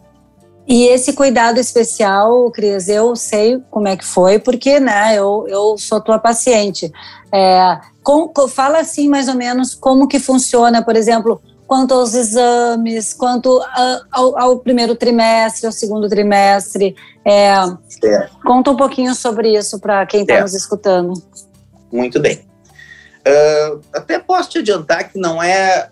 E 0.71 0.87
esse 0.87 1.11
cuidado 1.11 1.59
especial, 1.59 2.49
Cris, 2.49 2.87
eu 2.87 3.13
sei 3.13 3.61
como 3.69 3.89
é 3.89 3.97
que 3.97 4.05
foi, 4.05 4.39
porque 4.39 4.79
né, 4.79 5.17
eu, 5.17 5.45
eu 5.49 5.77
sou 5.77 5.99
tua 5.99 6.17
paciente. 6.17 6.89
É, 7.29 7.77
com, 8.01 8.31
fala 8.47 8.79
assim 8.79 9.09
mais 9.09 9.27
ou 9.27 9.35
menos 9.35 9.75
como 9.75 10.07
que 10.07 10.17
funciona, 10.17 10.81
por 10.81 10.95
exemplo, 10.95 11.41
quanto 11.67 11.93
aos 11.93 12.13
exames, 12.13 13.13
quanto 13.13 13.61
a, 13.61 14.01
ao, 14.13 14.39
ao, 14.39 14.59
primeiro 14.59 14.95
trimestre, 14.95 15.65
ao 15.65 15.73
segundo 15.73 16.07
trimestre. 16.07 16.95
É, 17.25 17.49
é. 18.05 18.29
Conta 18.45 18.71
um 18.71 18.77
pouquinho 18.77 19.13
sobre 19.13 19.53
isso 19.53 19.77
para 19.77 20.05
quem 20.05 20.21
está 20.21 20.39
nos 20.39 20.53
escutando. 20.53 21.21
Muito 21.91 22.17
bem. 22.17 22.47
Uh, 23.27 23.81
até 23.93 24.17
posso 24.19 24.51
te 24.51 24.59
adiantar 24.59 25.11
que 25.11 25.19
não 25.19 25.43
é 25.43 25.89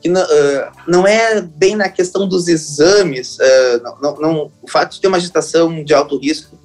que 0.00 0.08
não, 0.08 0.22
uh, 0.22 0.72
não 0.86 1.06
é 1.06 1.40
bem 1.40 1.74
na 1.76 1.88
questão 1.88 2.28
dos 2.28 2.48
exames, 2.48 3.38
uh, 3.38 3.82
não, 3.82 4.00
não, 4.00 4.16
não, 4.20 4.52
o 4.62 4.70
fato 4.70 4.94
de 4.94 5.00
ter 5.00 5.08
uma 5.08 5.20
gestação 5.20 5.82
de 5.82 5.94
alto 5.94 6.18
risco, 6.18 6.58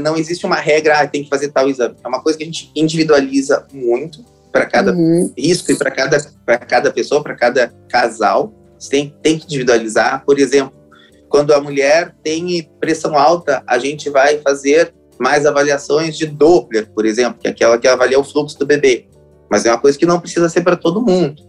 não 0.00 0.16
existe 0.16 0.46
uma 0.46 0.54
regra, 0.54 1.00
ah, 1.00 1.08
tem 1.08 1.24
que 1.24 1.28
fazer 1.28 1.48
tal 1.48 1.68
exame. 1.68 1.96
É 2.04 2.06
uma 2.06 2.22
coisa 2.22 2.38
que 2.38 2.44
a 2.44 2.46
gente 2.46 2.70
individualiza 2.76 3.66
muito, 3.72 4.24
para 4.56 4.64
cada 4.64 4.92
uhum. 4.92 5.32
risco 5.36 5.70
e 5.70 5.76
para 5.76 5.90
cada, 5.90 6.18
cada 6.66 6.90
pessoa, 6.90 7.22
para 7.22 7.34
cada 7.34 7.72
casal. 7.88 8.54
Você 8.78 8.88
tem, 8.88 9.14
tem 9.22 9.38
que 9.38 9.44
individualizar. 9.44 10.24
Por 10.24 10.38
exemplo, 10.38 10.72
quando 11.28 11.52
a 11.52 11.60
mulher 11.60 12.14
tem 12.22 12.66
pressão 12.80 13.18
alta, 13.18 13.62
a 13.66 13.78
gente 13.78 14.08
vai 14.08 14.38
fazer 14.38 14.94
mais 15.18 15.44
avaliações 15.44 16.16
de 16.16 16.26
Doppler, 16.26 16.88
por 16.94 17.04
exemplo, 17.04 17.38
que 17.38 17.46
é 17.46 17.50
aquela 17.50 17.78
que 17.78 17.86
avalia 17.86 18.18
o 18.18 18.24
fluxo 18.24 18.58
do 18.58 18.66
bebê. 18.66 19.06
Mas 19.50 19.66
é 19.66 19.70
uma 19.70 19.78
coisa 19.78 19.98
que 19.98 20.06
não 20.06 20.20
precisa 20.20 20.48
ser 20.48 20.62
para 20.62 20.76
todo 20.76 21.02
mundo. 21.02 21.42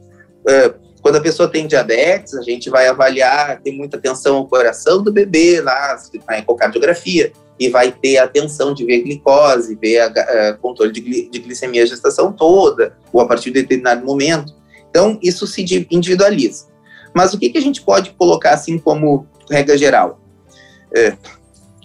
É, 0.48 0.74
quando 1.02 1.18
a 1.18 1.22
pessoa 1.22 1.50
tem 1.50 1.68
diabetes, 1.68 2.34
a 2.34 2.42
gente 2.42 2.70
vai 2.70 2.88
avaliar, 2.88 3.62
tem 3.62 3.76
muita 3.76 3.98
atenção 3.98 4.38
ao 4.38 4.48
coração 4.48 5.02
do 5.02 5.12
bebê, 5.12 5.62
lá 5.62 5.98
na 6.28 6.40
ecocardiografia 6.40 7.32
e 7.60 7.70
vai 7.70 7.92
ter 7.92 8.18
atenção 8.18 8.74
de 8.74 8.86
ver 8.86 9.02
glicose, 9.02 9.76
ver 9.76 10.00
a, 10.00 10.08
a 10.50 10.54
controle 10.54 10.92
de, 10.92 11.30
de 11.30 11.40
glicemia 11.40 11.84
a 11.84 11.88
gestação 11.88 12.32
toda, 12.32 12.96
ou 13.12 13.20
a 13.20 13.28
partir 13.28 13.52
de 13.52 13.62
determinado 13.62 14.06
momento. 14.06 14.54
Então, 14.90 15.18
isso 15.22 15.48
se 15.48 15.66
individualiza. 15.90 16.68
Mas 17.14 17.34
o 17.34 17.40
que, 17.40 17.50
que 17.50 17.58
a 17.58 17.62
gente 17.62 17.82
pode 17.82 18.12
colocar 18.12 18.52
assim 18.52 18.78
como 18.78 19.28
regra 19.50 19.78
geral? 19.78 20.20
É, 20.96 21.18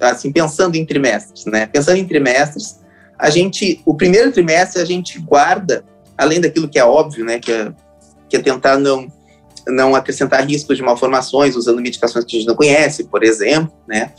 assim, 0.00 0.30
pensando 0.30 0.76
em 0.76 0.84
trimestres, 0.84 1.46
né? 1.46 1.66
Pensando 1.66 1.96
em 1.96 2.06
trimestres, 2.06 2.80
a 3.18 3.30
gente, 3.30 3.80
o 3.86 3.94
primeiro 3.94 4.30
trimestre 4.30 4.82
a 4.82 4.84
gente 4.84 5.18
guarda, 5.20 5.84
além 6.18 6.40
daquilo 6.40 6.68
que 6.68 6.78
é 6.78 6.84
óbvio, 6.84 7.24
né? 7.24 7.38
Que 7.38 7.50
é, 7.50 7.72
que 8.32 8.36
é 8.36 8.42
tentar 8.42 8.78
não 8.78 9.06
não 9.68 9.94
acrescentar 9.94 10.44
riscos 10.44 10.76
de 10.76 10.82
malformações 10.82 11.54
usando 11.54 11.80
medicações 11.80 12.24
que 12.24 12.36
a 12.36 12.38
gente 12.40 12.48
não 12.48 12.56
conhece, 12.56 13.04
por 13.04 13.22
exemplo, 13.22 13.72
né? 13.86 14.12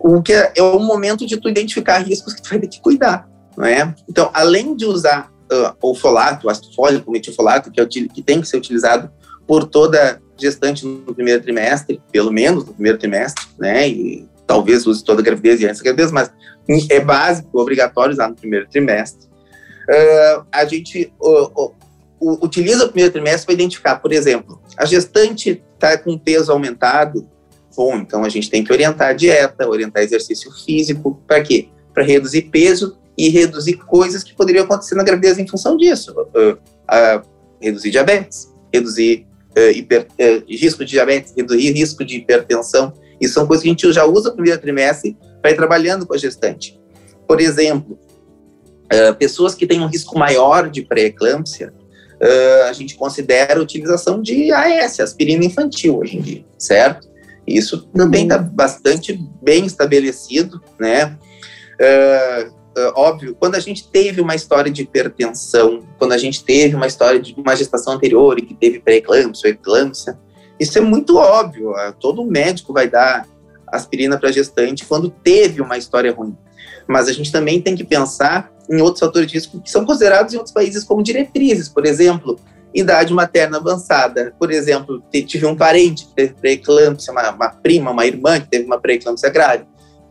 o 0.00 0.20
que 0.22 0.32
é, 0.32 0.52
é 0.56 0.62
o 0.62 0.80
momento 0.80 1.24
de 1.24 1.36
tu 1.36 1.48
identificar 1.48 1.98
riscos 1.98 2.32
que 2.32 2.42
tu 2.42 2.48
vai 2.48 2.58
ter 2.58 2.66
que 2.66 2.80
cuidar, 2.80 3.28
não 3.56 3.64
é? 3.64 3.94
Então, 4.08 4.30
além 4.32 4.74
de 4.74 4.86
usar 4.86 5.30
uh, 5.52 5.76
o 5.80 5.94
folato, 5.94 6.46
o 6.46 6.50
ácido 6.50 6.74
fólico, 6.74 7.10
o 7.10 7.12
metilfolato, 7.12 7.70
que, 7.70 7.80
é, 7.80 7.86
que 7.86 8.22
tem 8.22 8.40
que 8.40 8.48
ser 8.48 8.56
utilizado 8.56 9.10
por 9.46 9.66
toda 9.66 10.20
gestante 10.36 10.86
no 10.86 11.14
primeiro 11.14 11.42
trimestre, 11.42 12.02
pelo 12.10 12.32
menos 12.32 12.64
no 12.64 12.72
primeiro 12.72 12.98
trimestre, 12.98 13.44
né? 13.58 13.86
E 13.88 14.26
talvez 14.46 14.86
use 14.86 15.04
toda 15.04 15.20
a 15.20 15.24
gravidez 15.24 15.60
e 15.60 15.66
antes 15.66 15.78
da 15.78 15.84
gravidez, 15.84 16.10
mas 16.10 16.32
é 16.88 16.98
básico, 16.98 17.60
obrigatório 17.60 18.12
usar 18.12 18.28
no 18.28 18.34
primeiro 18.34 18.66
trimestre. 18.68 19.28
Uh, 19.88 20.46
a 20.50 20.64
gente 20.64 21.12
uh, 21.20 21.62
uh, 21.62 21.74
utiliza 22.20 22.84
o 22.84 22.88
primeiro 22.88 23.12
trimestre 23.12 23.46
para 23.46 23.54
identificar, 23.54 23.96
por 23.96 24.12
exemplo, 24.12 24.60
a 24.76 24.84
gestante 24.84 25.62
está 25.74 25.96
com 25.96 26.18
peso 26.18 26.52
aumentado, 26.52 27.26
bom, 27.74 27.96
então 27.96 28.24
a 28.24 28.28
gente 28.28 28.50
tem 28.50 28.62
que 28.62 28.72
orientar 28.72 29.08
a 29.08 29.12
dieta, 29.12 29.66
orientar 29.66 30.02
exercício 30.02 30.52
físico, 30.52 31.22
para 31.26 31.40
quê? 31.42 31.68
Para 31.94 32.04
reduzir 32.04 32.42
peso 32.42 32.98
e 33.16 33.28
reduzir 33.28 33.74
coisas 33.74 34.22
que 34.22 34.34
poderiam 34.34 34.64
acontecer 34.64 34.94
na 34.94 35.02
gravidez 35.02 35.38
em 35.38 35.46
função 35.46 35.76
disso. 35.76 36.14
Uh, 36.34 36.52
uh, 36.52 37.22
reduzir 37.60 37.90
diabetes, 37.90 38.52
reduzir 38.72 39.26
uh, 39.56 39.70
hiper, 39.70 40.06
risco 40.46 40.84
de 40.84 40.90
diabetes, 40.90 41.32
reduzir 41.34 41.72
risco 41.72 42.04
de 42.04 42.16
hipertensão. 42.16 42.92
Isso 43.20 43.34
são 43.34 43.46
coisas 43.46 43.62
que 43.62 43.68
a 43.68 43.72
gente 43.72 43.92
já 43.92 44.04
usa 44.04 44.30
no 44.30 44.36
primeiro 44.36 44.60
trimestre 44.60 45.16
para 45.40 45.50
ir 45.50 45.56
trabalhando 45.56 46.06
com 46.06 46.14
a 46.14 46.18
gestante. 46.18 46.78
Por 47.26 47.40
exemplo, 47.40 47.98
pessoas 49.18 49.54
que 49.54 49.66
têm 49.66 49.80
um 49.80 49.86
risco 49.86 50.18
maior 50.18 50.68
de 50.68 50.82
pré-eclâmpsia, 50.82 51.72
a 52.68 52.72
gente 52.72 52.96
considera 52.96 53.58
a 53.58 53.62
utilização 53.62 54.20
de 54.20 54.52
AS, 54.52 55.00
aspirina 55.00 55.44
infantil, 55.44 55.98
hoje 55.98 56.18
em 56.18 56.20
dia, 56.20 56.44
certo? 56.58 57.10
Isso 57.46 57.88
também 57.94 58.24
está 58.24 58.38
uhum. 58.38 58.48
bastante 58.48 59.18
bem 59.42 59.66
estabelecido, 59.66 60.62
né? 60.78 61.18
Uh, 61.80 62.48
uh, 62.48 62.92
óbvio, 62.94 63.34
quando 63.38 63.56
a 63.56 63.60
gente 63.60 63.88
teve 63.88 64.20
uma 64.20 64.34
história 64.34 64.70
de 64.70 64.82
hipertensão, 64.82 65.82
quando 65.98 66.12
a 66.12 66.18
gente 66.18 66.44
teve 66.44 66.74
uma 66.76 66.86
história 66.86 67.18
de 67.18 67.34
uma 67.36 67.56
gestação 67.56 67.94
anterior 67.94 68.38
e 68.38 68.42
que 68.42 68.54
teve 68.54 68.78
pré-eclâmpsia 68.78 69.48
ou 69.48 69.54
eclâmpsia, 69.54 70.18
isso 70.58 70.78
é 70.78 70.80
muito 70.80 71.16
óbvio. 71.16 71.70
Uh, 71.72 71.92
todo 71.98 72.24
médico 72.24 72.72
vai 72.72 72.88
dar 72.88 73.26
aspirina 73.66 74.18
para 74.18 74.32
gestante 74.32 74.84
quando 74.84 75.10
teve 75.10 75.60
uma 75.60 75.78
história 75.78 76.12
ruim. 76.12 76.36
Mas 76.86 77.08
a 77.08 77.12
gente 77.12 77.32
também 77.32 77.60
tem 77.60 77.76
que 77.76 77.84
pensar 77.84 78.52
em 78.70 78.80
outros 78.80 79.00
fatores 79.00 79.28
de 79.28 79.34
risco 79.34 79.60
que 79.60 79.70
são 79.70 79.84
considerados 79.84 80.32
em 80.32 80.36
outros 80.36 80.54
países 80.54 80.84
como 80.84 81.02
diretrizes. 81.02 81.68
Por 81.68 81.84
exemplo, 81.84 82.38
idade 82.74 83.12
materna 83.12 83.58
avançada. 83.58 84.32
Por 84.38 84.50
exemplo, 84.50 85.02
tive 85.10 85.44
um 85.46 85.56
parente 85.56 86.06
que 86.06 86.14
teve 86.14 86.34
pré-eclâmpsia, 86.34 87.12
uma, 87.12 87.30
uma, 87.30 87.48
prima, 87.48 87.90
uma 87.90 88.06
irmã 88.06 88.40
que 88.40 88.48
teve 88.48 88.64
uma 88.64 88.80
pré-eclâmpsia 88.80 89.28
grave. 89.28 89.64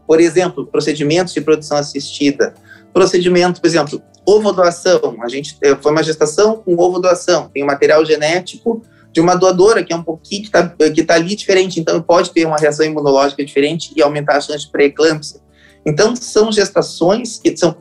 Por 0.05 0.19
exemplo, 0.19 0.67
procedimentos 0.67 1.33
de 1.33 1.41
produção 1.41 1.77
assistida. 1.77 2.53
Procedimento, 2.91 3.61
por 3.61 3.67
exemplo, 3.67 4.01
ovo 4.25 4.51
doação. 4.51 5.17
A 5.21 5.29
gente 5.29 5.55
eh, 5.63 5.75
foi 5.79 5.91
uma 5.91 6.03
gestação 6.03 6.57
com 6.57 6.75
ovo 6.77 6.99
doação. 6.99 7.49
Tem 7.53 7.63
um 7.63 7.67
material 7.67 8.03
genético 8.05 8.81
de 9.11 9.21
uma 9.21 9.35
doadora 9.35 9.83
que 9.83 9.93
é 9.93 9.95
um 9.95 10.03
pouquinho 10.03 10.41
que 10.41 10.47
está 10.47 10.67
que 10.67 11.03
tá 11.03 11.15
ali 11.15 11.35
diferente, 11.35 11.79
então 11.79 11.99
pode 12.01 12.31
ter 12.31 12.45
uma 12.45 12.57
reação 12.57 12.85
imunológica 12.85 13.43
diferente 13.43 13.91
e 13.95 14.01
aumentar 14.01 14.37
a 14.37 14.41
chance 14.41 14.65
de 14.65 14.71
pré-eclâmpsia. 14.71 15.39
Então 15.85 16.15
são 16.15 16.51
gestações 16.51 17.39
que 17.39 17.55
são 17.55 17.75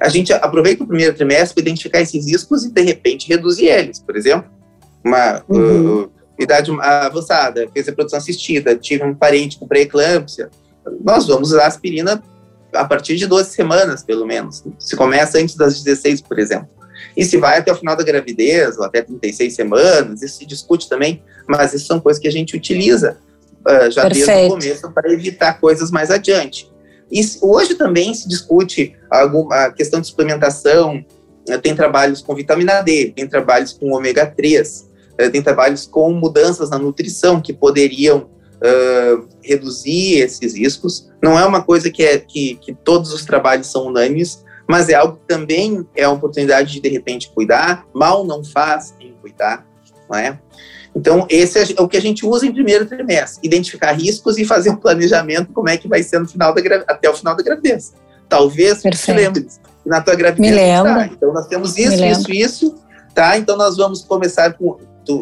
a 0.00 0.08
gente 0.08 0.32
aproveita 0.32 0.84
o 0.84 0.86
primeiro 0.86 1.14
trimestre 1.14 1.54
para 1.54 1.62
identificar 1.62 2.00
esses 2.00 2.26
riscos 2.26 2.64
e, 2.64 2.70
de 2.70 2.82
repente, 2.82 3.28
reduzir 3.28 3.66
eles. 3.66 3.98
Por 3.98 4.16
exemplo, 4.16 4.48
uma 5.04 5.42
uhum. 5.48 6.04
uh, 6.04 6.10
idade 6.38 6.70
avançada, 6.80 7.68
fez 7.72 7.86
reprodução 7.86 8.18
assistida, 8.18 8.76
tive 8.76 9.04
um 9.04 9.14
parente 9.14 9.58
com 9.58 9.66
pré-eclâmpsia, 9.66 10.50
nós 11.04 11.26
vamos 11.26 11.50
usar 11.50 11.66
aspirina 11.66 12.22
a 12.72 12.84
partir 12.84 13.16
de 13.16 13.26
12 13.26 13.50
semanas, 13.50 14.02
pelo 14.02 14.26
menos. 14.26 14.62
Se 14.78 14.94
começa 14.94 15.38
antes 15.38 15.54
das 15.54 15.82
16, 15.82 16.22
por 16.22 16.38
exemplo. 16.38 16.68
E 17.16 17.24
se 17.24 17.36
vai 17.36 17.58
até 17.58 17.72
o 17.72 17.76
final 17.76 17.96
da 17.96 18.04
gravidez, 18.04 18.78
ou 18.78 18.84
até 18.84 19.02
36 19.02 19.54
semanas, 19.54 20.22
isso 20.22 20.38
se 20.38 20.46
discute 20.46 20.88
também, 20.88 21.22
mas 21.46 21.72
isso 21.72 21.86
são 21.86 21.98
coisas 21.98 22.20
que 22.20 22.28
a 22.28 22.32
gente 22.32 22.56
utiliza 22.56 23.16
uh, 23.60 23.90
já 23.90 24.02
Perfeito. 24.02 24.26
desde 24.26 24.46
o 24.46 24.50
começo 24.50 24.92
para 24.92 25.12
evitar 25.12 25.54
coisas 25.60 25.90
mais 25.90 26.10
adiante. 26.10 26.70
E 27.10 27.20
hoje 27.40 27.74
também 27.74 28.12
se 28.14 28.28
discute 28.28 28.94
a 29.10 29.70
questão 29.70 30.00
de 30.00 30.06
suplementação, 30.06 31.04
né, 31.48 31.56
tem 31.58 31.74
trabalhos 31.74 32.20
com 32.20 32.34
vitamina 32.34 32.82
D, 32.82 33.12
tem 33.16 33.26
trabalhos 33.26 33.72
com 33.72 33.92
ômega 33.92 34.26
3, 34.26 34.88
eh, 35.16 35.30
tem 35.30 35.42
trabalhos 35.42 35.86
com 35.86 36.12
mudanças 36.12 36.70
na 36.70 36.78
nutrição 36.78 37.40
que 37.40 37.52
poderiam 37.52 38.28
uh, 38.58 39.28
reduzir 39.42 40.18
esses 40.18 40.54
riscos. 40.54 41.10
Não 41.22 41.38
é 41.38 41.44
uma 41.44 41.62
coisa 41.62 41.90
que, 41.90 42.02
é, 42.02 42.18
que, 42.18 42.56
que 42.56 42.74
todos 42.74 43.12
os 43.12 43.24
trabalhos 43.24 43.68
são 43.68 43.86
unânimes, 43.86 44.44
mas 44.68 44.88
é 44.88 44.94
algo 44.94 45.16
que 45.16 45.26
também 45.26 45.86
é 45.96 46.06
uma 46.06 46.16
oportunidade 46.16 46.72
de, 46.72 46.80
de 46.80 46.88
repente, 46.88 47.30
cuidar. 47.30 47.86
Mal 47.94 48.24
não 48.24 48.44
faz 48.44 48.94
em 49.00 49.14
cuidar, 49.14 49.66
não 50.10 50.18
é? 50.18 50.38
Então, 50.98 51.24
esse 51.30 51.76
é 51.76 51.80
o 51.80 51.86
que 51.86 51.96
a 51.96 52.00
gente 52.00 52.26
usa 52.26 52.44
em 52.44 52.52
primeiro 52.52 52.84
trimestre: 52.84 53.38
identificar 53.46 53.92
riscos 53.92 54.36
e 54.36 54.44
fazer 54.44 54.70
um 54.70 54.76
planejamento 54.76 55.52
como 55.52 55.68
é 55.68 55.76
que 55.76 55.86
vai 55.86 56.02
ser 56.02 56.18
no 56.18 56.26
final 56.26 56.52
da 56.52 56.60
até 56.88 57.08
o 57.08 57.14
final 57.14 57.36
da 57.36 57.42
gravidez. 57.42 57.94
Talvez 58.28 58.82
Perfeito. 58.82 59.04
te 59.04 59.12
lembre 59.12 59.46
na 59.86 60.00
tua 60.00 60.16
gravidez. 60.16 60.50
Me 60.50 60.56
lembro. 60.56 60.92
Tá, 60.92 61.06
então, 61.06 61.32
nós 61.32 61.46
temos 61.46 61.78
isso, 61.78 62.04
isso, 62.04 62.32
isso, 62.32 62.74
tá? 63.14 63.38
Então, 63.38 63.56
nós 63.56 63.76
vamos 63.76 64.02
começar 64.02 64.52
com. 64.54 64.76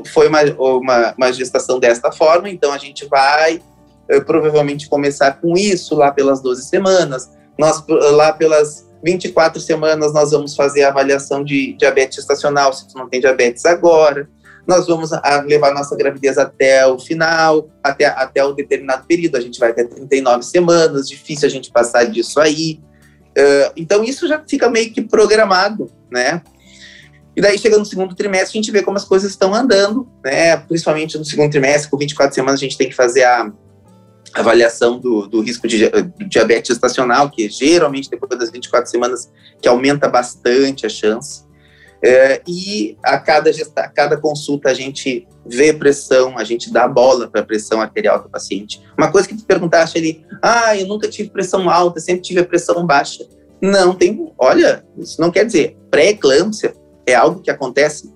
Foi 0.06 0.28
uma, 0.28 0.40
uma, 0.58 1.14
uma 1.16 1.32
gestação 1.32 1.78
desta 1.78 2.10
forma, 2.10 2.48
então 2.48 2.72
a 2.72 2.78
gente 2.78 3.06
vai 3.06 3.60
uh, 4.10 4.24
provavelmente 4.24 4.88
começar 4.88 5.32
com 5.32 5.56
isso 5.56 5.94
lá 5.94 6.10
pelas 6.10 6.40
12 6.40 6.64
semanas. 6.64 7.30
Nós, 7.58 7.84
lá 7.86 8.32
pelas 8.32 8.86
24 9.04 9.60
semanas, 9.60 10.12
nós 10.12 10.30
vamos 10.30 10.56
fazer 10.56 10.84
a 10.84 10.88
avaliação 10.88 11.44
de 11.44 11.74
diabetes 11.74 12.18
estacional, 12.18 12.72
se 12.72 12.88
tu 12.88 12.98
não 12.98 13.08
tem 13.08 13.20
diabetes 13.20 13.64
agora 13.64 14.28
nós 14.66 14.86
vamos 14.86 15.10
levar 15.46 15.72
nossa 15.72 15.96
gravidez 15.96 16.36
até 16.36 16.86
o 16.86 16.98
final, 16.98 17.70
até, 17.82 18.06
até 18.06 18.44
o 18.44 18.52
determinado 18.52 19.06
período. 19.06 19.36
A 19.36 19.40
gente 19.40 19.60
vai 19.60 19.70
até 19.70 19.84
39 19.84 20.42
semanas, 20.44 21.08
difícil 21.08 21.46
a 21.46 21.50
gente 21.50 21.70
passar 21.70 22.04
disso 22.04 22.40
aí. 22.40 22.80
Uh, 23.38 23.72
então, 23.76 24.02
isso 24.02 24.26
já 24.26 24.42
fica 24.46 24.68
meio 24.68 24.92
que 24.92 25.02
programado, 25.02 25.90
né? 26.10 26.42
E 27.36 27.40
daí, 27.40 27.58
chega 27.58 27.78
no 27.78 27.84
segundo 27.84 28.14
trimestre, 28.14 28.58
a 28.58 28.62
gente 28.62 28.72
vê 28.72 28.82
como 28.82 28.96
as 28.96 29.04
coisas 29.04 29.30
estão 29.30 29.54
andando, 29.54 30.08
né? 30.24 30.56
Principalmente 30.56 31.18
no 31.18 31.24
segundo 31.24 31.50
trimestre, 31.50 31.90
com 31.90 31.98
24 31.98 32.34
semanas, 32.34 32.58
a 32.58 32.64
gente 32.64 32.78
tem 32.78 32.88
que 32.88 32.94
fazer 32.94 33.24
a 33.24 33.52
avaliação 34.34 34.98
do, 34.98 35.26
do 35.26 35.40
risco 35.42 35.68
de 35.68 35.90
diabetes 36.28 36.70
estacional, 36.70 37.30
que 37.30 37.48
geralmente 37.48 38.10
depois 38.10 38.38
das 38.38 38.50
24 38.50 38.90
semanas, 38.90 39.30
que 39.60 39.68
aumenta 39.68 40.08
bastante 40.08 40.86
a 40.86 40.88
chance. 40.88 41.45
É, 42.06 42.40
e 42.46 42.96
a 43.02 43.18
cada, 43.18 43.50
a 43.50 43.88
cada 43.88 44.16
consulta 44.16 44.70
a 44.70 44.74
gente 44.74 45.26
vê 45.44 45.72
pressão, 45.72 46.38
a 46.38 46.44
gente 46.44 46.72
dá 46.72 46.86
bola 46.86 47.28
para 47.28 47.40
a 47.40 47.44
pressão 47.44 47.80
arterial 47.80 48.22
do 48.22 48.30
paciente. 48.30 48.80
Uma 48.96 49.10
coisa 49.10 49.26
que 49.26 49.36
tu 49.36 49.44
perguntaste 49.44 49.98
ali, 49.98 50.24
ah, 50.40 50.76
eu 50.76 50.86
nunca 50.86 51.08
tive 51.08 51.30
pressão 51.30 51.68
alta, 51.68 51.98
sempre 51.98 52.22
tive 52.22 52.38
a 52.38 52.44
pressão 52.44 52.86
baixa. 52.86 53.26
Não 53.60 53.92
tem, 53.92 54.32
olha, 54.38 54.84
isso 54.96 55.20
não 55.20 55.32
quer 55.32 55.46
dizer, 55.46 55.76
pré-eclâmpsia 55.90 56.74
é 57.04 57.14
algo 57.14 57.40
que 57.40 57.50
acontece 57.50 58.14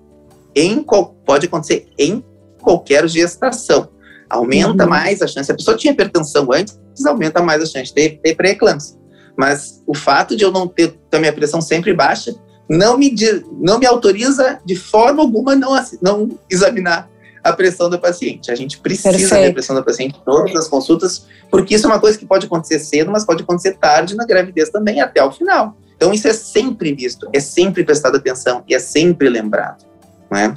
em, 0.55 0.85
pode 1.25 1.47
acontecer 1.47 1.89
em 1.99 2.23
qualquer 2.61 3.05
gestação. 3.09 3.89
Aumenta 4.29 4.85
uhum. 4.85 4.89
mais 4.89 5.21
a 5.21 5.27
chance, 5.27 5.47
se 5.47 5.51
a 5.51 5.55
pessoa 5.55 5.75
tinha 5.75 5.91
hipertensão 5.91 6.47
antes, 6.53 6.79
aumenta 7.05 7.41
mais 7.41 7.61
a 7.61 7.65
chance 7.65 7.93
de 7.93 8.17
ter, 8.21 8.35
pré-eclâmpsia. 8.35 8.97
Mas 9.37 9.83
o 9.85 9.93
fato 9.93 10.37
de 10.37 10.45
eu 10.45 10.51
não 10.51 10.65
ter, 10.65 10.97
ter 11.09 11.19
minha 11.19 11.33
pressão 11.33 11.59
sempre 11.59 11.93
baixa, 11.93 12.33
não 12.71 12.97
me, 12.97 13.13
não 13.59 13.77
me 13.77 13.85
autoriza 13.85 14.59
de 14.63 14.77
forma 14.77 15.21
alguma 15.21 15.55
não, 15.55 15.75
não 16.01 16.39
examinar 16.49 17.09
a 17.43 17.51
pressão 17.51 17.89
da 17.89 17.97
paciente. 17.97 18.49
A 18.49 18.55
gente 18.55 18.79
precisa 18.79 19.09
Perfeito. 19.09 19.33
ver 19.33 19.49
a 19.49 19.53
pressão 19.53 19.75
da 19.75 19.81
paciente 19.81 20.17
em 20.17 20.23
todas 20.23 20.55
as 20.55 20.67
consultas, 20.69 21.27
porque 21.49 21.75
isso 21.75 21.85
é 21.85 21.89
uma 21.89 21.99
coisa 21.99 22.17
que 22.17 22.25
pode 22.25 22.45
acontecer 22.45 22.79
cedo, 22.79 23.11
mas 23.11 23.25
pode 23.25 23.43
acontecer 23.43 23.73
tarde 23.73 24.15
na 24.15 24.25
gravidez 24.25 24.69
também, 24.69 25.01
até 25.01 25.21
o 25.21 25.31
final. 25.31 25.75
Então, 25.97 26.13
isso 26.13 26.27
é 26.29 26.33
sempre 26.33 26.93
visto, 26.93 27.27
é 27.33 27.41
sempre 27.41 27.83
prestado 27.83 28.15
atenção 28.15 28.63
e 28.65 28.73
é 28.73 28.79
sempre 28.79 29.27
lembrado. 29.27 29.83
Né? 30.31 30.53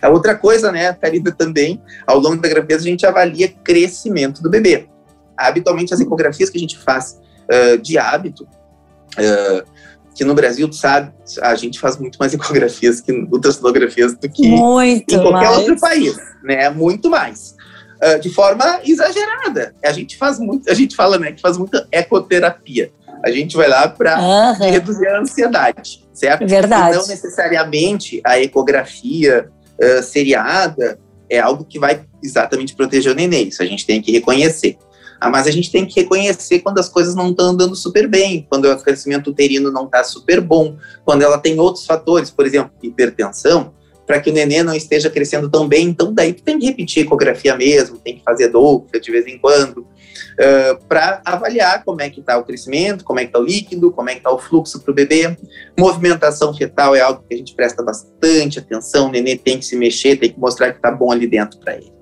A 0.00 0.08
outra 0.08 0.36
coisa, 0.36 0.70
né, 0.70 0.92
Karida, 0.92 1.32
também, 1.32 1.82
ao 2.06 2.20
longo 2.20 2.40
da 2.40 2.48
gravidez, 2.48 2.82
a 2.82 2.84
gente 2.84 3.04
avalia 3.04 3.48
crescimento 3.48 4.40
do 4.40 4.48
bebê. 4.48 4.88
Habitualmente, 5.36 5.92
as 5.92 6.00
ecografias 6.00 6.48
que 6.48 6.58
a 6.58 6.60
gente 6.60 6.78
faz 6.78 7.20
uh, 7.50 7.76
de 7.78 7.98
hábito, 7.98 8.44
uh, 8.44 9.68
que 10.14 10.24
no 10.24 10.34
Brasil, 10.34 10.68
tu 10.68 10.76
sabe, 10.76 11.12
a 11.42 11.54
gente 11.54 11.78
faz 11.78 11.96
muito 11.96 12.16
mais 12.18 12.32
ecografias 12.34 13.00
que 13.00 13.12
ultrassonografias 13.12 14.14
do 14.14 14.28
que 14.28 14.48
muito 14.48 15.14
em 15.14 15.18
qualquer 15.18 15.48
mais. 15.48 15.58
outro 15.58 15.80
país, 15.80 16.16
né? 16.42 16.70
Muito 16.70 17.08
mais. 17.10 17.54
Uh, 18.02 18.18
de 18.18 18.30
forma 18.30 18.80
exagerada. 18.84 19.74
A 19.84 19.92
gente 19.92 20.16
faz 20.16 20.38
muito, 20.38 20.70
a 20.70 20.74
gente 20.74 20.96
fala, 20.96 21.18
né, 21.18 21.32
que 21.32 21.40
faz 21.40 21.58
muita 21.58 21.86
ecoterapia. 21.92 22.90
A 23.22 23.30
gente 23.30 23.54
vai 23.56 23.68
lá 23.68 23.86
para 23.88 24.18
uhum. 24.18 24.70
reduzir 24.70 25.06
a 25.06 25.20
ansiedade, 25.20 26.08
certo? 26.14 26.46
Verdade. 26.46 26.96
E 26.96 26.98
não 26.98 27.06
necessariamente 27.06 28.20
a 28.24 28.40
ecografia 28.40 29.50
uh, 29.78 30.02
seriada 30.02 30.98
é 31.28 31.38
algo 31.38 31.64
que 31.64 31.78
vai 31.78 32.02
exatamente 32.22 32.74
proteger 32.74 33.12
o 33.12 33.14
neném. 33.14 33.48
Isso 33.48 33.62
a 33.62 33.66
gente 33.66 33.86
tem 33.86 34.00
que 34.00 34.10
reconhecer. 34.10 34.78
Ah, 35.20 35.28
mas 35.28 35.46
a 35.46 35.50
gente 35.50 35.70
tem 35.70 35.84
que 35.84 36.00
reconhecer 36.00 36.60
quando 36.60 36.78
as 36.78 36.88
coisas 36.88 37.14
não 37.14 37.30
estão 37.30 37.48
andando 37.48 37.76
super 37.76 38.08
bem, 38.08 38.46
quando 38.48 38.64
o 38.64 38.82
crescimento 38.82 39.28
uterino 39.28 39.70
não 39.70 39.84
está 39.84 40.02
super 40.02 40.40
bom, 40.40 40.76
quando 41.04 41.20
ela 41.20 41.36
tem 41.36 41.60
outros 41.60 41.84
fatores, 41.84 42.30
por 42.30 42.46
exemplo, 42.46 42.72
hipertensão, 42.82 43.74
para 44.06 44.18
que 44.18 44.30
o 44.30 44.32
neném 44.32 44.62
não 44.62 44.74
esteja 44.74 45.10
crescendo 45.10 45.48
tão 45.48 45.68
bem. 45.68 45.88
Então, 45.88 46.12
daí 46.12 46.32
tu 46.32 46.42
tem 46.42 46.58
que 46.58 46.66
repetir 46.66 47.04
ecografia 47.04 47.54
mesmo, 47.54 47.98
tem 47.98 48.16
que 48.16 48.24
fazer 48.24 48.48
Doppler 48.48 49.00
de 49.00 49.10
vez 49.12 49.26
em 49.26 49.38
quando, 49.38 49.78
uh, 49.78 50.84
para 50.88 51.20
avaliar 51.24 51.84
como 51.84 52.00
é 52.00 52.08
que 52.08 52.20
está 52.20 52.38
o 52.38 52.42
crescimento, 52.42 53.04
como 53.04 53.20
é 53.20 53.24
que 53.24 53.28
está 53.28 53.38
o 53.38 53.44
líquido, 53.44 53.92
como 53.92 54.08
é 54.08 54.14
que 54.14 54.20
está 54.20 54.32
o 54.32 54.38
fluxo 54.38 54.80
para 54.80 54.90
o 54.90 54.94
bebê. 54.94 55.36
Movimentação 55.78 56.52
fetal 56.54 56.96
é 56.96 57.00
algo 57.02 57.22
que 57.28 57.34
a 57.34 57.36
gente 57.36 57.54
presta 57.54 57.82
bastante 57.82 58.58
atenção, 58.58 59.08
o 59.08 59.10
neném 59.12 59.36
tem 59.36 59.58
que 59.58 59.66
se 59.66 59.76
mexer, 59.76 60.16
tem 60.16 60.32
que 60.32 60.40
mostrar 60.40 60.72
que 60.72 60.78
está 60.78 60.90
bom 60.90 61.12
ali 61.12 61.26
dentro 61.26 61.60
para 61.60 61.76
ele. 61.76 61.99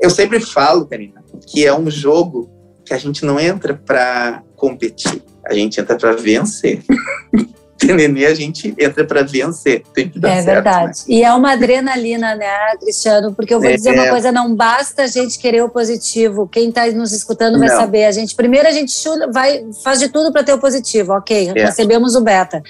Eu 0.00 0.10
sempre 0.10 0.40
falo, 0.40 0.86
Karina, 0.86 1.24
que 1.46 1.66
é 1.66 1.74
um 1.74 1.90
jogo 1.90 2.50
que 2.84 2.94
a 2.94 2.98
gente 2.98 3.24
não 3.24 3.40
entra 3.40 3.74
para 3.74 4.42
competir, 4.54 5.22
a 5.44 5.54
gente 5.54 5.80
entra 5.80 5.96
para 5.96 6.12
vencer. 6.12 6.82
Nenê, 7.84 8.26
a 8.26 8.34
gente 8.34 8.74
entra 8.78 9.04
para 9.04 9.22
vencer. 9.22 9.82
Tem 9.94 10.08
que 10.08 10.18
dar 10.18 10.30
é 10.30 10.42
certo, 10.42 10.46
verdade. 10.46 10.98
Né? 11.00 11.14
E 11.14 11.22
é 11.22 11.32
uma 11.32 11.52
adrenalina, 11.52 12.34
né, 12.34 12.76
Cristiano? 12.80 13.34
Porque 13.34 13.52
eu 13.52 13.60
vou 13.60 13.68
é, 13.68 13.74
dizer 13.74 13.92
uma 13.92 14.08
coisa: 14.08 14.32
não 14.32 14.54
basta 14.54 15.02
a 15.02 15.06
gente 15.06 15.38
querer 15.38 15.62
o 15.62 15.68
positivo. 15.68 16.48
Quem 16.48 16.70
está 16.70 16.86
nos 16.86 17.12
escutando 17.12 17.58
vai 17.58 17.68
não. 17.68 17.76
saber. 17.76 18.04
A 18.06 18.12
gente 18.12 18.34
primeiro 18.34 18.66
a 18.66 18.72
gente 18.72 18.92
vai 19.32 19.64
faz 19.84 19.98
de 19.98 20.08
tudo 20.08 20.32
para 20.32 20.42
ter 20.42 20.54
o 20.54 20.58
positivo. 20.58 21.12
Ok, 21.12 21.52
é. 21.54 21.66
recebemos 21.66 22.14
o 22.14 22.22
beta. 22.22 22.62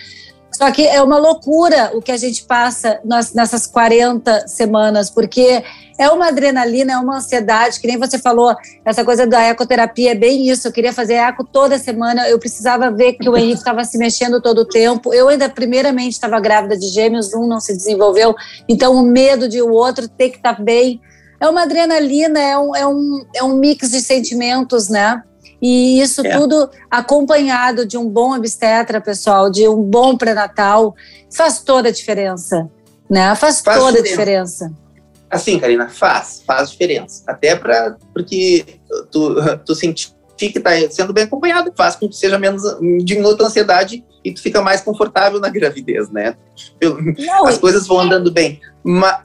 Só 0.56 0.72
que 0.72 0.86
é 0.86 1.02
uma 1.02 1.18
loucura 1.18 1.90
o 1.92 2.00
que 2.00 2.10
a 2.10 2.16
gente 2.16 2.42
passa 2.44 2.98
nas, 3.04 3.34
nessas 3.34 3.66
40 3.66 4.48
semanas, 4.48 5.10
porque 5.10 5.62
é 5.98 6.08
uma 6.08 6.28
adrenalina, 6.28 6.94
é 6.94 6.96
uma 6.96 7.18
ansiedade, 7.18 7.78
que 7.78 7.86
nem 7.86 7.98
você 7.98 8.18
falou, 8.18 8.56
essa 8.82 9.04
coisa 9.04 9.26
da 9.26 9.42
ecoterapia 9.42 10.12
é 10.12 10.14
bem 10.14 10.48
isso. 10.48 10.66
Eu 10.66 10.72
queria 10.72 10.94
fazer 10.94 11.14
eco 11.14 11.44
toda 11.44 11.78
semana, 11.78 12.26
eu 12.30 12.38
precisava 12.38 12.90
ver 12.90 13.12
que 13.12 13.28
o 13.28 13.36
Henrique 13.36 13.58
estava 13.58 13.84
se 13.84 13.98
mexendo 13.98 14.40
todo 14.40 14.62
o 14.62 14.64
tempo. 14.64 15.12
Eu 15.12 15.28
ainda, 15.28 15.46
primeiramente, 15.46 16.12
estava 16.12 16.40
grávida 16.40 16.74
de 16.74 16.88
gêmeos, 16.88 17.34
um 17.34 17.46
não 17.46 17.60
se 17.60 17.76
desenvolveu, 17.76 18.34
então 18.66 18.94
o 18.94 19.02
medo 19.02 19.50
de 19.50 19.60
o 19.60 19.70
outro 19.70 20.08
ter 20.08 20.30
que 20.30 20.38
estar 20.38 20.56
tá 20.56 20.62
bem. 20.62 21.02
É 21.38 21.46
uma 21.46 21.64
adrenalina, 21.64 22.40
é 22.40 22.56
um, 22.56 22.74
é, 22.74 22.86
um, 22.86 23.26
é 23.34 23.44
um 23.44 23.56
mix 23.56 23.90
de 23.90 24.00
sentimentos, 24.00 24.88
né? 24.88 25.22
E 25.60 26.00
isso 26.00 26.26
é. 26.26 26.36
tudo 26.36 26.68
acompanhado 26.90 27.86
de 27.86 27.96
um 27.96 28.08
bom 28.08 28.34
obstetra, 28.34 29.00
pessoal, 29.00 29.50
de 29.50 29.68
um 29.68 29.82
bom 29.82 30.16
pré-natal, 30.16 30.94
faz 31.34 31.60
toda 31.60 31.88
a 31.88 31.92
diferença, 31.92 32.70
né? 33.08 33.34
Faz, 33.34 33.60
faz 33.60 33.78
toda 33.78 34.02
diferença. 34.02 34.66
a 34.66 34.68
diferença. 34.68 34.86
Assim, 35.30 35.58
Karina, 35.58 35.88
faz, 35.88 36.42
faz 36.46 36.70
diferença. 36.70 37.22
Até 37.26 37.56
para 37.56 37.96
porque 38.12 38.64
tu, 39.10 39.34
tu 39.64 39.74
sentir 39.74 40.14
que 40.36 40.58
está 40.58 40.70
sendo 40.90 41.12
bem 41.12 41.24
acompanhado, 41.24 41.72
faz 41.76 41.96
com 41.96 42.08
que 42.08 42.16
seja 42.16 42.38
menos 42.38 42.62
diminua 43.02 43.36
a 43.40 43.44
ansiedade 43.44 44.04
e 44.22 44.32
tu 44.32 44.42
fica 44.42 44.60
mais 44.60 44.82
confortável 44.82 45.40
na 45.40 45.48
gravidez, 45.48 46.10
né? 46.10 46.36
Não, 46.82 47.46
As 47.46 47.58
coisas 47.58 47.86
vão 47.86 48.00
andando 48.00 48.30
bem. 48.30 48.60
Mas, 48.84 49.20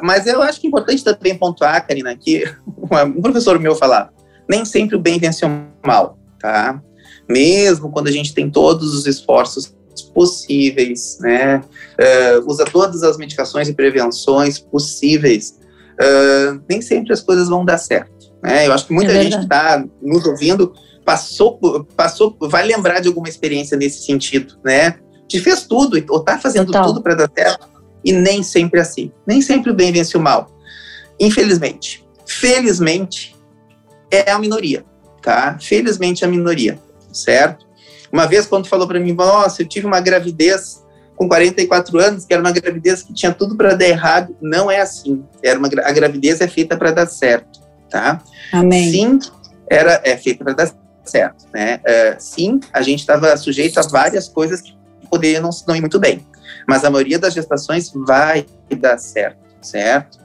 mas 0.00 0.26
eu 0.26 0.40
acho 0.42 0.60
que 0.60 0.66
é 0.66 0.68
importante 0.68 1.02
também 1.02 1.36
pontuar, 1.36 1.86
Karina, 1.86 2.16
que 2.16 2.44
um 3.16 3.20
professor 3.20 3.58
meu 3.58 3.74
falava, 3.74 4.12
nem 4.48 4.64
sempre 4.64 4.96
o 4.96 5.00
bem 5.00 5.18
vence 5.18 5.44
o 5.44 5.66
mal, 5.84 6.18
tá? 6.38 6.80
Mesmo 7.28 7.90
quando 7.90 8.08
a 8.08 8.12
gente 8.12 8.34
tem 8.34 8.50
todos 8.50 8.94
os 8.94 9.06
esforços 9.06 9.74
possíveis, 10.12 11.18
né? 11.20 11.62
Uh, 11.98 12.50
usa 12.50 12.64
todas 12.64 13.02
as 13.02 13.16
medicações 13.16 13.68
e 13.68 13.74
prevenções 13.74 14.58
possíveis, 14.58 15.58
uh, 16.00 16.60
nem 16.68 16.82
sempre 16.82 17.12
as 17.12 17.20
coisas 17.20 17.48
vão 17.48 17.64
dar 17.64 17.78
certo. 17.78 18.32
Né? 18.42 18.66
Eu 18.66 18.72
acho 18.72 18.86
que 18.86 18.92
muita 18.92 19.12
é 19.12 19.22
gente 19.22 19.36
que 19.36 19.44
está 19.44 19.84
nos 20.02 20.26
ouvindo 20.26 20.74
passou, 21.04 21.58
passou, 21.96 22.36
vai 22.42 22.66
lembrar 22.66 23.00
de 23.00 23.08
alguma 23.08 23.28
experiência 23.28 23.76
nesse 23.76 24.04
sentido, 24.04 24.54
né? 24.64 24.96
De 25.28 25.40
fez 25.40 25.66
tudo 25.66 26.02
ou 26.10 26.18
está 26.18 26.38
fazendo 26.38 26.66
Total. 26.66 26.86
tudo 26.86 27.02
para 27.02 27.14
dar 27.14 27.30
certo 27.34 27.68
e 28.04 28.12
nem 28.12 28.42
sempre 28.42 28.78
é 28.78 28.82
assim. 28.82 29.10
Nem 29.26 29.40
sempre 29.40 29.70
o 29.70 29.74
bem 29.74 29.92
vence 29.92 30.16
o 30.16 30.20
mal. 30.20 30.50
Infelizmente. 31.18 32.04
Felizmente, 32.26 33.33
é 34.14 34.30
a 34.30 34.38
minoria, 34.38 34.84
tá? 35.22 35.58
Felizmente 35.60 36.24
é 36.24 36.26
a 36.26 36.30
minoria, 36.30 36.78
certo? 37.12 37.66
Uma 38.12 38.26
vez, 38.26 38.46
quando 38.46 38.68
falou 38.68 38.86
para 38.86 39.00
mim, 39.00 39.12
nossa, 39.12 39.62
eu 39.62 39.66
tive 39.66 39.86
uma 39.86 40.00
gravidez 40.00 40.84
com 41.16 41.28
44 41.28 41.98
anos, 41.98 42.24
que 42.24 42.32
era 42.32 42.42
uma 42.42 42.52
gravidez 42.52 43.02
que 43.02 43.12
tinha 43.12 43.32
tudo 43.32 43.56
para 43.56 43.74
dar 43.74 43.86
errado, 43.86 44.36
não 44.40 44.70
é 44.70 44.80
assim. 44.80 45.24
Era 45.42 45.58
uma, 45.58 45.68
a 45.68 45.92
gravidez 45.92 46.40
é 46.40 46.48
feita 46.48 46.76
para 46.76 46.90
dar 46.90 47.06
certo, 47.06 47.60
tá? 47.88 48.20
Amém. 48.52 48.90
Sim, 48.90 49.18
era, 49.68 50.00
é 50.04 50.16
feita 50.16 50.44
para 50.44 50.54
dar 50.54 50.70
certo, 51.04 51.46
né? 51.52 51.80
Uh, 51.80 52.16
sim, 52.18 52.60
a 52.72 52.82
gente 52.82 53.00
estava 53.00 53.36
sujeito 53.36 53.78
a 53.78 53.82
várias 53.82 54.28
coisas 54.28 54.60
que 54.60 54.76
poderiam 55.10 55.42
não, 55.42 55.50
não 55.68 55.76
ir 55.76 55.80
muito 55.80 55.98
bem, 55.98 56.26
mas 56.68 56.84
a 56.84 56.90
maioria 56.90 57.18
das 57.18 57.34
gestações 57.34 57.92
vai 57.94 58.46
dar 58.78 58.98
certo, 58.98 59.38
certo? 59.60 60.18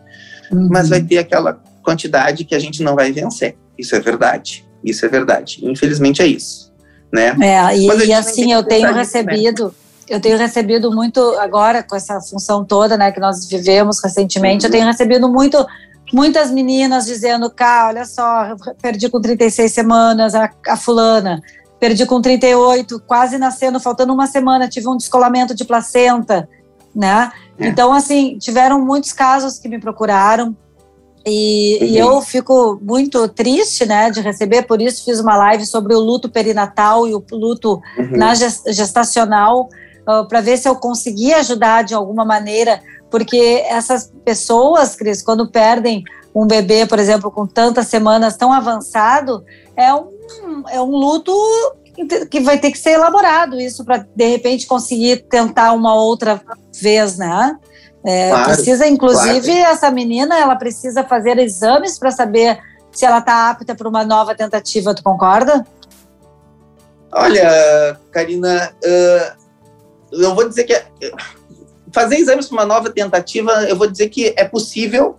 Uhum. 0.51 0.67
Mas 0.71 0.89
vai 0.89 1.01
ter 1.01 1.19
aquela 1.19 1.61
quantidade 1.83 2.43
que 2.43 2.55
a 2.55 2.59
gente 2.59 2.81
não 2.81 2.95
vai 2.95 3.11
vencer. 3.11 3.55
Isso 3.79 3.95
é 3.95 3.99
verdade. 3.99 4.67
Isso 4.83 5.05
é 5.05 5.09
verdade. 5.09 5.59
Infelizmente 5.63 6.21
é 6.21 6.27
isso, 6.27 6.71
né? 7.11 7.35
É, 7.41 7.77
e, 7.77 8.07
e 8.07 8.13
assim 8.13 8.53
eu 8.53 8.63
tenho 8.63 8.93
recebido, 8.93 9.65
né? 9.65 9.71
eu 10.09 10.19
tenho 10.19 10.37
recebido 10.37 10.91
muito 10.91 11.19
agora 11.39 11.83
com 11.83 11.95
essa 11.95 12.19
função 12.21 12.65
toda, 12.65 12.97
né, 12.97 13.11
que 13.11 13.19
nós 13.19 13.47
vivemos 13.47 14.01
recentemente, 14.03 14.65
uhum. 14.65 14.67
eu 14.67 14.71
tenho 14.71 14.85
recebido 14.85 15.29
muito 15.29 15.65
muitas 16.11 16.49
meninas 16.49 17.05
dizendo, 17.05 17.49
cá, 17.49 17.87
olha 17.87 18.05
só, 18.05 18.55
perdi 18.81 19.09
com 19.09 19.21
36 19.21 19.71
semanas 19.71 20.33
a, 20.33 20.49
a 20.67 20.75
fulana, 20.75 21.41
perdi 21.79 22.05
com 22.05 22.21
38, 22.21 22.99
quase 23.05 23.37
nascendo, 23.37 23.79
faltando 23.79 24.13
uma 24.13 24.27
semana, 24.27 24.67
tive 24.67 24.87
um 24.87 24.97
descolamento 24.97 25.53
de 25.53 25.63
placenta, 25.63 26.49
né? 26.95 27.31
É. 27.57 27.67
Então, 27.67 27.93
assim, 27.93 28.37
tiveram 28.37 28.83
muitos 28.83 29.13
casos 29.13 29.59
que 29.59 29.69
me 29.69 29.79
procuraram, 29.79 30.55
e, 31.25 31.77
uhum. 31.81 31.87
e, 31.87 31.97
eu 31.97 32.21
fico 32.21 32.79
muito 32.81 33.27
triste, 33.27 33.85
né, 33.85 34.09
de 34.09 34.21
receber, 34.21 34.63
por 34.63 34.81
isso 34.81 35.03
fiz 35.03 35.19
uma 35.19 35.35
live 35.35 35.65
sobre 35.65 35.93
o 35.93 35.99
luto 35.99 36.29
perinatal 36.29 37.07
e 37.07 37.13
o 37.13 37.23
luto 37.31 37.81
uhum. 37.97 38.17
na 38.17 38.33
gestacional, 38.33 39.63
uh, 40.07 40.11
ah, 40.11 40.25
para 40.25 40.41
ver 40.41 40.57
se 40.57 40.67
eu 40.67 40.75
conseguia 40.75 41.37
ajudar 41.37 41.83
de 41.83 41.93
alguma 41.93 42.23
maneira, 42.23 42.81
porque 43.11 43.63
essas 43.67 44.11
pessoas, 44.23 44.95
Cris, 44.95 45.21
quando 45.21 45.49
perdem 45.49 46.03
um 46.33 46.45
bebê, 46.47 46.85
por 46.85 46.99
exemplo, 46.99 47.29
com 47.31 47.45
tantas 47.45 47.87
semanas 47.87 48.37
tão 48.37 48.53
avançado, 48.53 49.43
é 49.75 49.93
um, 49.93 50.63
é 50.69 50.81
um 50.81 50.91
luto 50.91 51.33
que 52.29 52.39
vai 52.39 52.57
ter 52.57 52.71
que 52.71 52.77
ser 52.77 52.91
elaborado 52.91 53.59
isso 53.59 53.83
para 53.83 54.05
de 54.15 54.25
repente 54.25 54.65
conseguir 54.65 55.25
tentar 55.29 55.73
uma 55.73 55.93
outra 55.95 56.41
vez, 56.79 57.17
né? 57.17 57.57
É, 58.05 58.29
claro, 58.29 58.45
precisa, 58.45 58.87
inclusive, 58.87 59.51
claro. 59.51 59.71
essa 59.71 59.91
menina, 59.91 60.37
ela 60.37 60.55
precisa 60.55 61.03
fazer 61.03 61.37
exames 61.37 61.99
para 61.99 62.11
saber 62.11 62.59
se 62.91 63.05
ela 63.05 63.19
está 63.19 63.49
apta 63.49 63.75
para 63.75 63.87
uma 63.87 64.05
nova 64.05 64.33
tentativa. 64.33 64.95
Tu 64.95 65.03
concorda? 65.03 65.65
Olha, 67.11 67.99
Karina, 68.11 68.71
uh, 68.83 69.45
eu 70.11 70.33
vou 70.33 70.47
dizer 70.47 70.63
que 70.63 70.73
é, 70.73 70.85
fazer 71.91 72.17
exames 72.17 72.47
para 72.47 72.57
uma 72.57 72.65
nova 72.65 72.89
tentativa, 72.89 73.51
eu 73.63 73.75
vou 73.75 73.89
dizer 73.89 74.09
que 74.09 74.33
é 74.37 74.45
possível, 74.45 75.17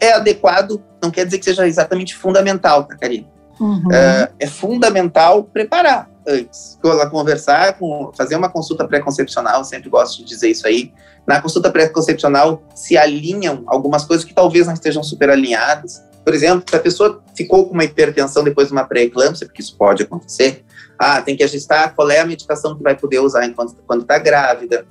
é 0.00 0.12
adequado, 0.12 0.82
não 1.02 1.10
quer 1.10 1.24
dizer 1.24 1.38
que 1.38 1.44
seja 1.44 1.66
exatamente 1.66 2.16
fundamental, 2.16 2.84
tá, 2.84 2.96
Karina? 2.96 3.26
Uhum. 3.60 3.88
Uh, 3.88 4.32
é 4.38 4.46
fundamental 4.46 5.44
preparar 5.44 6.08
antes, 6.28 6.78
conversar, 7.10 7.78
com, 7.78 8.12
fazer 8.16 8.36
uma 8.36 8.50
consulta 8.50 8.86
pré-concepcional, 8.86 9.64
sempre 9.64 9.88
gosto 9.88 10.18
de 10.18 10.24
dizer 10.24 10.50
isso 10.50 10.66
aí. 10.66 10.92
Na 11.26 11.40
consulta 11.40 11.70
pré-concepcional 11.70 12.62
se 12.74 12.96
alinham 12.96 13.64
algumas 13.66 14.04
coisas 14.04 14.24
que 14.24 14.34
talvez 14.34 14.66
não 14.66 14.74
estejam 14.74 15.02
super 15.02 15.30
alinhadas. 15.30 16.02
Por 16.24 16.34
exemplo, 16.34 16.64
se 16.68 16.76
a 16.76 16.80
pessoa 16.80 17.22
ficou 17.34 17.66
com 17.66 17.74
uma 17.74 17.84
hipertensão 17.84 18.44
depois 18.44 18.68
de 18.68 18.72
uma 18.72 18.84
pré-eclâmpsia, 18.84 19.46
porque 19.46 19.62
isso 19.62 19.74
pode 19.76 20.02
acontecer, 20.02 20.64
ah, 20.98 21.22
tem 21.22 21.36
que 21.36 21.42
ajustar 21.42 21.94
qual 21.94 22.10
é 22.10 22.20
a 22.20 22.26
medicação 22.26 22.76
que 22.76 22.82
vai 22.82 22.94
poder 22.94 23.20
usar 23.20 23.46
enquanto 23.46 23.76
quando 23.86 24.02
está 24.02 24.18
grávida. 24.18 24.84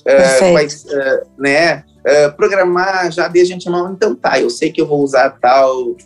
Uh, 0.00 0.52
vai, 0.54 0.66
uh, 0.66 1.28
né, 1.36 1.84
uh, 1.98 2.32
programar 2.34 3.10
já 3.12 3.28
desde 3.28 3.52
antemão, 3.52 3.92
então 3.92 4.14
tá, 4.14 4.40
eu 4.40 4.48
sei 4.48 4.72
que 4.72 4.80
eu 4.80 4.86
vou 4.86 5.02
usar 5.02 5.30
tal 5.40 5.96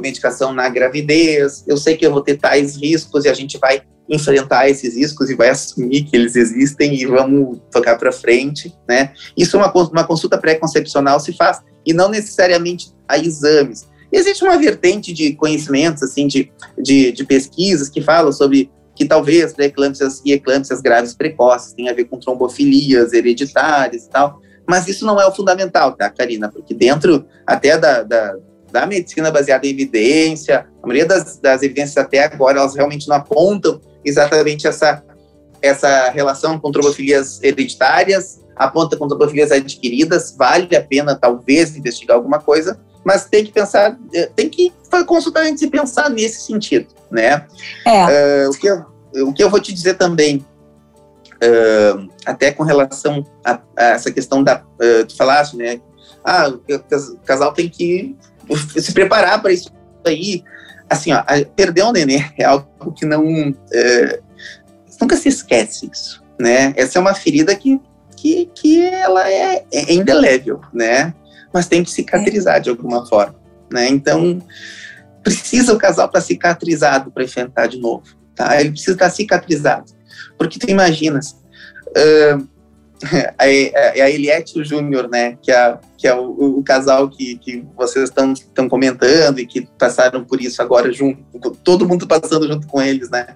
medicação 0.00 0.52
na 0.52 0.68
gravidez, 0.68 1.64
eu 1.66 1.76
sei 1.76 1.96
que 1.96 2.06
eu 2.06 2.12
vou 2.12 2.20
ter 2.20 2.36
tais 2.36 2.76
riscos 2.76 3.24
e 3.24 3.28
a 3.28 3.34
gente 3.34 3.58
vai 3.58 3.82
enfrentar 4.08 4.68
esses 4.68 4.94
riscos 4.94 5.30
e 5.30 5.34
vai 5.34 5.48
assumir 5.48 6.04
que 6.04 6.16
eles 6.16 6.36
existem 6.36 6.94
e 6.94 7.06
vamos 7.06 7.58
tocar 7.70 7.96
para 7.96 8.12
frente, 8.12 8.74
né? 8.88 9.12
Isso 9.36 9.56
é 9.56 9.60
uma, 9.60 9.72
uma 9.72 10.04
consulta 10.04 10.38
pré-concepcional 10.38 11.18
se 11.18 11.32
faz 11.32 11.60
e 11.84 11.92
não 11.92 12.08
necessariamente 12.08 12.92
a 13.08 13.18
exames. 13.18 13.88
Existe 14.10 14.44
uma 14.44 14.56
vertente 14.56 15.12
de 15.12 15.34
conhecimentos, 15.34 16.02
assim, 16.02 16.26
de, 16.26 16.50
de, 16.78 17.12
de 17.12 17.24
pesquisas 17.24 17.88
que 17.88 18.00
falam 18.00 18.32
sobre 18.32 18.70
que 18.94 19.04
talvez 19.04 19.52
pré-eclâmpsias 19.52 20.22
e 20.24 20.32
eclâmpsias 20.32 20.80
graves 20.80 21.12
precoces 21.12 21.74
tenham 21.74 21.92
a 21.92 21.94
ver 21.94 22.04
com 22.04 22.18
trombofilias 22.18 23.12
hereditárias 23.12 24.04
e 24.04 24.10
tal, 24.10 24.40
mas 24.66 24.88
isso 24.88 25.04
não 25.04 25.20
é 25.20 25.26
o 25.26 25.34
fundamental, 25.34 25.92
tá, 25.92 26.08
Karina? 26.08 26.48
Porque 26.50 26.72
dentro 26.72 27.26
até 27.46 27.76
da, 27.76 28.02
da 28.02 28.36
da 28.70 28.86
medicina 28.86 29.30
baseada 29.30 29.66
em 29.66 29.70
evidência, 29.70 30.66
a 30.82 30.86
maioria 30.86 31.06
das, 31.06 31.38
das 31.38 31.62
evidências 31.62 31.96
até 31.96 32.24
agora, 32.24 32.58
elas 32.58 32.74
realmente 32.74 33.08
não 33.08 33.16
apontam 33.16 33.80
exatamente 34.06 34.66
essa, 34.66 35.02
essa 35.60 36.10
relação 36.10 36.58
com 36.58 36.70
trombofilias 36.70 37.42
hereditárias, 37.42 38.40
aponta 38.54 38.96
com 38.96 39.08
trombofilias 39.08 39.50
adquiridas, 39.50 40.34
vale 40.36 40.74
a 40.76 40.82
pena 40.82 41.14
talvez 41.14 41.76
investigar 41.76 42.16
alguma 42.16 42.38
coisa, 42.38 42.80
mas 43.04 43.26
tem 43.26 43.44
que 43.44 43.52
pensar, 43.52 43.98
eh, 44.14 44.30
tem 44.34 44.48
que 44.48 44.72
consultar 45.06 45.44
antes 45.44 45.62
e 45.62 45.68
pensar 45.68 46.08
nesse 46.08 46.46
sentido, 46.46 46.88
né? 47.10 47.46
É. 47.84 48.46
Uh, 48.46 48.50
o, 48.50 48.52
que 48.54 48.68
eu, 48.68 48.86
o 49.28 49.32
que 49.32 49.44
eu 49.44 49.50
vou 49.50 49.60
te 49.60 49.72
dizer 49.72 49.94
também, 49.94 50.44
uh, 51.34 52.08
até 52.24 52.50
com 52.50 52.62
relação 52.62 53.24
a, 53.44 53.60
a, 53.76 53.84
essa 53.90 54.10
questão 54.10 54.42
da, 54.42 54.62
uh, 54.62 55.06
tu 55.06 55.16
falaste, 55.16 55.56
né? 55.56 55.80
Ah, 56.24 56.48
o 56.48 57.18
casal 57.24 57.52
tem 57.52 57.68
que 57.68 58.16
se 58.76 58.92
preparar 58.92 59.40
para 59.40 59.52
isso 59.52 59.70
aí. 60.04 60.42
Assim, 60.88 61.12
ó, 61.12 61.22
perder 61.54 61.84
um 61.84 61.92
nenê 61.92 62.24
é 62.38 62.44
algo 62.44 62.92
que 62.94 63.04
não. 63.04 63.54
É, 63.72 64.20
nunca 65.00 65.16
se 65.16 65.28
esquece 65.28 65.90
isso, 65.92 66.22
né? 66.38 66.72
Essa 66.76 66.98
é 66.98 67.00
uma 67.00 67.14
ferida 67.14 67.54
que, 67.54 67.80
que, 68.16 68.50
que 68.54 68.84
ela 68.84 69.28
é, 69.28 69.64
é 69.72 69.92
indelével, 69.92 70.60
né? 70.72 71.14
Mas 71.52 71.66
tem 71.66 71.82
que 71.82 71.90
cicatrizar 71.90 72.60
de 72.60 72.70
alguma 72.70 73.06
forma, 73.06 73.34
né? 73.72 73.88
Então, 73.88 74.40
precisa 75.22 75.72
o 75.72 75.78
casal 75.78 76.06
estar 76.06 76.20
cicatrizado 76.20 77.10
para 77.10 77.24
enfrentar 77.24 77.66
de 77.66 77.78
novo, 77.78 78.04
tá? 78.34 78.60
Ele 78.60 78.70
precisa 78.70 78.92
estar 78.92 79.10
cicatrizado. 79.10 79.92
Porque 80.38 80.58
tu 80.58 80.70
imaginas, 80.70 81.32
uh, 81.88 82.46
a, 83.38 83.44
a 83.44 84.10
Eliette 84.10 84.56
e 84.56 84.60
o 84.60 84.64
Júnior, 84.64 85.08
né? 85.08 85.36
Que 85.42 85.50
é, 85.52 85.78
que 85.96 86.08
é 86.08 86.14
o, 86.14 86.58
o 86.58 86.62
casal 86.62 87.08
que, 87.08 87.36
que 87.38 87.64
vocês 87.76 88.10
estão 88.10 88.68
comentando 88.68 89.38
e 89.38 89.46
que 89.46 89.68
passaram 89.78 90.24
por 90.24 90.40
isso 90.40 90.60
agora 90.62 90.92
junto, 90.92 91.22
todo 91.62 91.86
mundo 91.86 92.06
passando 92.06 92.46
junto 92.46 92.66
com 92.66 92.80
eles, 92.80 93.10
né? 93.10 93.26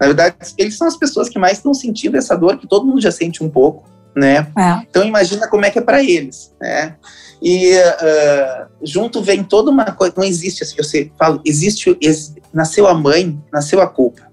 Na 0.00 0.06
verdade, 0.06 0.36
eles 0.56 0.76
são 0.76 0.86
as 0.86 0.96
pessoas 0.96 1.28
que 1.28 1.38
mais 1.38 1.58
estão 1.58 1.74
sentindo 1.74 2.16
essa 2.16 2.36
dor, 2.36 2.58
que 2.58 2.66
todo 2.66 2.86
mundo 2.86 3.00
já 3.00 3.10
sente 3.10 3.42
um 3.42 3.48
pouco, 3.48 3.88
né? 4.14 4.46
É. 4.58 4.82
Então 4.88 5.04
imagina 5.04 5.48
como 5.48 5.64
é 5.64 5.70
que 5.70 5.78
é 5.78 5.82
para 5.82 6.02
eles, 6.02 6.52
né? 6.60 6.96
E 7.42 7.72
uh, 7.72 8.66
junto 8.82 9.22
vem 9.22 9.42
toda 9.42 9.70
uma 9.70 9.84
coisa, 9.92 10.12
não 10.16 10.24
existe 10.24 10.62
assim, 10.62 10.76
eu 10.76 11.10
falo, 11.18 11.40
existe, 11.44 11.96
ex, 12.00 12.34
nasceu 12.52 12.86
a 12.86 12.94
mãe, 12.94 13.38
nasceu 13.50 13.80
a 13.80 13.86
culpa. 13.86 14.30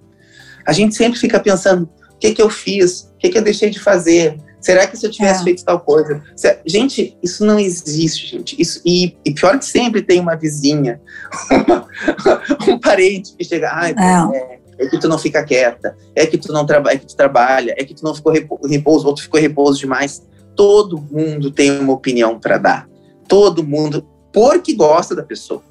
A 0.65 0.73
gente 0.73 0.95
sempre 0.95 1.17
fica 1.17 1.39
pensando, 1.39 1.89
o 2.15 2.17
que 2.19 2.33
que 2.33 2.41
eu 2.41 2.49
fiz? 2.49 3.11
O 3.15 3.17
que 3.17 3.29
que 3.29 3.37
eu 3.37 3.41
deixei 3.41 3.69
de 3.69 3.79
fazer? 3.79 4.37
Será 4.67 4.85
que 4.85 4.97
se 4.97 5.05
eu 5.05 5.09
tivesse 5.09 5.39
é. 5.39 5.43
feito 5.45 5.63
tal 5.63 5.79
coisa? 5.79 6.21
Gente, 6.65 7.17
isso 7.23 7.45
não 7.45 7.57
existe, 7.57 8.27
gente. 8.27 8.61
Isso, 8.61 8.81
e, 8.85 9.15
e 9.23 9.33
pior 9.33 9.57
que 9.57 9.63
sempre 9.63 10.01
tem 10.01 10.19
uma 10.19 10.35
vizinha, 10.35 10.99
uma, 11.49 11.87
um 12.67 12.77
parente 12.77 13.33
que 13.37 13.45
chega, 13.45 13.71
ai, 13.71 13.95
é. 13.97 14.37
é 14.37 14.57
é 14.79 14.87
que 14.87 14.99
tu 14.99 15.07
não 15.07 15.17
fica 15.17 15.41
quieta, 15.43 15.95
é 16.13 16.25
que 16.25 16.37
tu 16.37 16.51
não 16.51 16.65
trabalha, 16.65 16.95
é 16.95 16.97
que 16.99 17.07
tu 17.07 17.15
trabalha, 17.15 17.73
é 17.77 17.83
que 17.83 17.95
tu 17.95 18.03
não 18.03 18.13
ficou 18.13 18.31
repouso, 18.31 19.07
ou 19.07 19.15
tu 19.15 19.23
ficou 19.23 19.39
repouso 19.39 19.79
demais. 19.79 20.21
Todo 20.53 21.01
mundo 21.01 21.49
tem 21.49 21.79
uma 21.79 21.93
opinião 21.93 22.37
para 22.37 22.57
dar. 22.57 22.89
Todo 23.25 23.63
mundo, 23.63 24.05
porque 24.33 24.73
gosta 24.73 25.15
da 25.15 25.23
pessoa. 25.23 25.63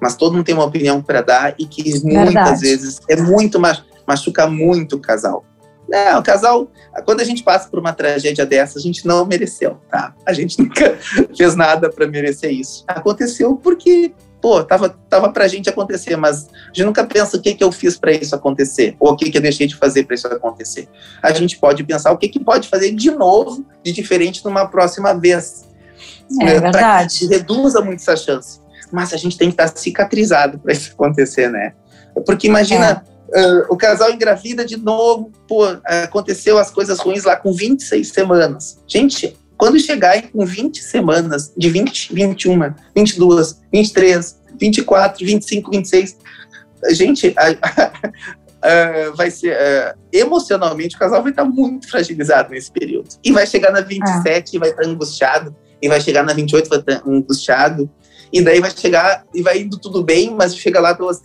Mas 0.00 0.16
todo 0.16 0.32
mundo 0.32 0.44
tem 0.44 0.54
uma 0.54 0.64
opinião 0.64 1.02
para 1.02 1.20
dar 1.20 1.54
e 1.56 1.66
que 1.66 1.82
Verdade. 1.82 2.24
muitas 2.24 2.60
vezes 2.60 2.98
é 3.08 3.14
muito 3.14 3.60
machuca 4.06 4.48
muito 4.48 4.96
o 4.96 5.00
casal. 5.00 5.44
Não, 5.88 6.20
o 6.20 6.22
casal, 6.22 6.70
quando 7.04 7.20
a 7.20 7.24
gente 7.24 7.42
passa 7.42 7.68
por 7.68 7.78
uma 7.78 7.92
tragédia 7.92 8.44
dessa, 8.44 8.78
a 8.78 8.82
gente 8.82 9.06
não 9.06 9.24
mereceu, 9.24 9.78
tá? 9.90 10.14
A 10.26 10.32
gente 10.32 10.58
nunca 10.60 10.98
fez 11.36 11.54
nada 11.56 11.90
para 11.90 12.06
merecer 12.06 12.52
isso. 12.52 12.84
Aconteceu 12.86 13.56
porque 13.56 14.12
pô, 14.40 14.62
tava, 14.62 14.90
tava 15.08 15.32
pra 15.32 15.48
gente 15.48 15.68
acontecer, 15.68 16.16
mas 16.16 16.48
a 16.48 16.66
gente 16.68 16.84
nunca 16.84 17.04
pensa 17.04 17.36
o 17.36 17.40
que, 17.40 17.54
que 17.54 17.64
eu 17.64 17.72
fiz 17.72 17.96
para 17.96 18.12
isso 18.12 18.34
acontecer, 18.34 18.96
ou 19.00 19.12
o 19.12 19.16
que, 19.16 19.30
que 19.30 19.36
eu 19.38 19.42
deixei 19.42 19.66
de 19.66 19.74
fazer 19.74 20.04
para 20.04 20.14
isso 20.14 20.26
acontecer. 20.28 20.88
A 21.22 21.32
gente 21.32 21.58
pode 21.58 21.82
pensar 21.84 22.12
o 22.12 22.18
que, 22.18 22.28
que 22.28 22.38
pode 22.38 22.68
fazer 22.68 22.92
de 22.92 23.10
novo, 23.10 23.64
de 23.82 23.92
diferente 23.92 24.44
numa 24.44 24.66
próxima 24.66 25.12
vez. 25.12 25.66
É 26.40 26.44
né? 26.44 26.60
verdade. 26.60 27.26
Reduza 27.26 27.80
muito 27.80 28.00
essa 28.00 28.16
chance. 28.16 28.60
Mas 28.92 29.12
a 29.12 29.16
gente 29.16 29.36
tem 29.36 29.48
que 29.48 29.54
estar 29.60 29.68
cicatrizado 29.76 30.58
para 30.58 30.72
isso 30.72 30.92
acontecer, 30.92 31.50
né? 31.50 31.74
Porque 32.24 32.46
imagina. 32.46 33.02
É. 33.04 33.17
Uh, 33.28 33.66
o 33.68 33.76
casal 33.76 34.10
engravida 34.10 34.64
de 34.64 34.76
novo, 34.76 35.30
pô, 35.46 35.64
aconteceu 35.84 36.58
as 36.58 36.70
coisas 36.70 36.98
ruins 36.98 37.24
lá 37.24 37.36
com 37.36 37.52
26 37.52 38.08
semanas. 38.08 38.82
Gente, 38.86 39.36
quando 39.56 39.78
chegar 39.78 40.22
com 40.30 40.46
20 40.46 40.82
semanas, 40.82 41.52
de 41.56 41.68
20, 41.68 42.14
21, 42.14 42.74
22, 42.94 43.60
23, 43.72 44.40
24, 44.58 45.26
25, 45.26 45.70
26, 45.70 46.16
gente, 46.92 47.34
a, 47.36 49.10
vai 49.14 49.30
ser 49.30 49.56
uh, 49.56 49.98
emocionalmente 50.12 50.96
o 50.96 50.98
casal 50.98 51.22
vai 51.22 51.30
estar 51.30 51.44
muito 51.44 51.88
fragilizado 51.88 52.50
nesse 52.50 52.70
período. 52.70 53.08
E 53.22 53.32
vai 53.32 53.46
chegar 53.46 53.72
na 53.72 53.80
27 53.80 54.26
é. 54.26 54.56
e 54.56 54.58
vai 54.58 54.70
estar 54.70 54.84
angustiado, 54.84 55.54
e 55.82 55.88
vai 55.88 56.00
chegar 56.00 56.22
na 56.24 56.32
28 56.32 56.68
vai 56.68 56.78
estar 56.78 57.02
angustiado, 57.06 57.90
e 58.32 58.42
daí 58.42 58.60
vai 58.60 58.70
chegar 58.70 59.24
e 59.34 59.42
vai 59.42 59.60
indo 59.60 59.78
tudo 59.78 60.02
bem, 60.02 60.34
mas 60.34 60.56
chega 60.56 60.80
lá 60.80 60.94
pelas 60.94 61.20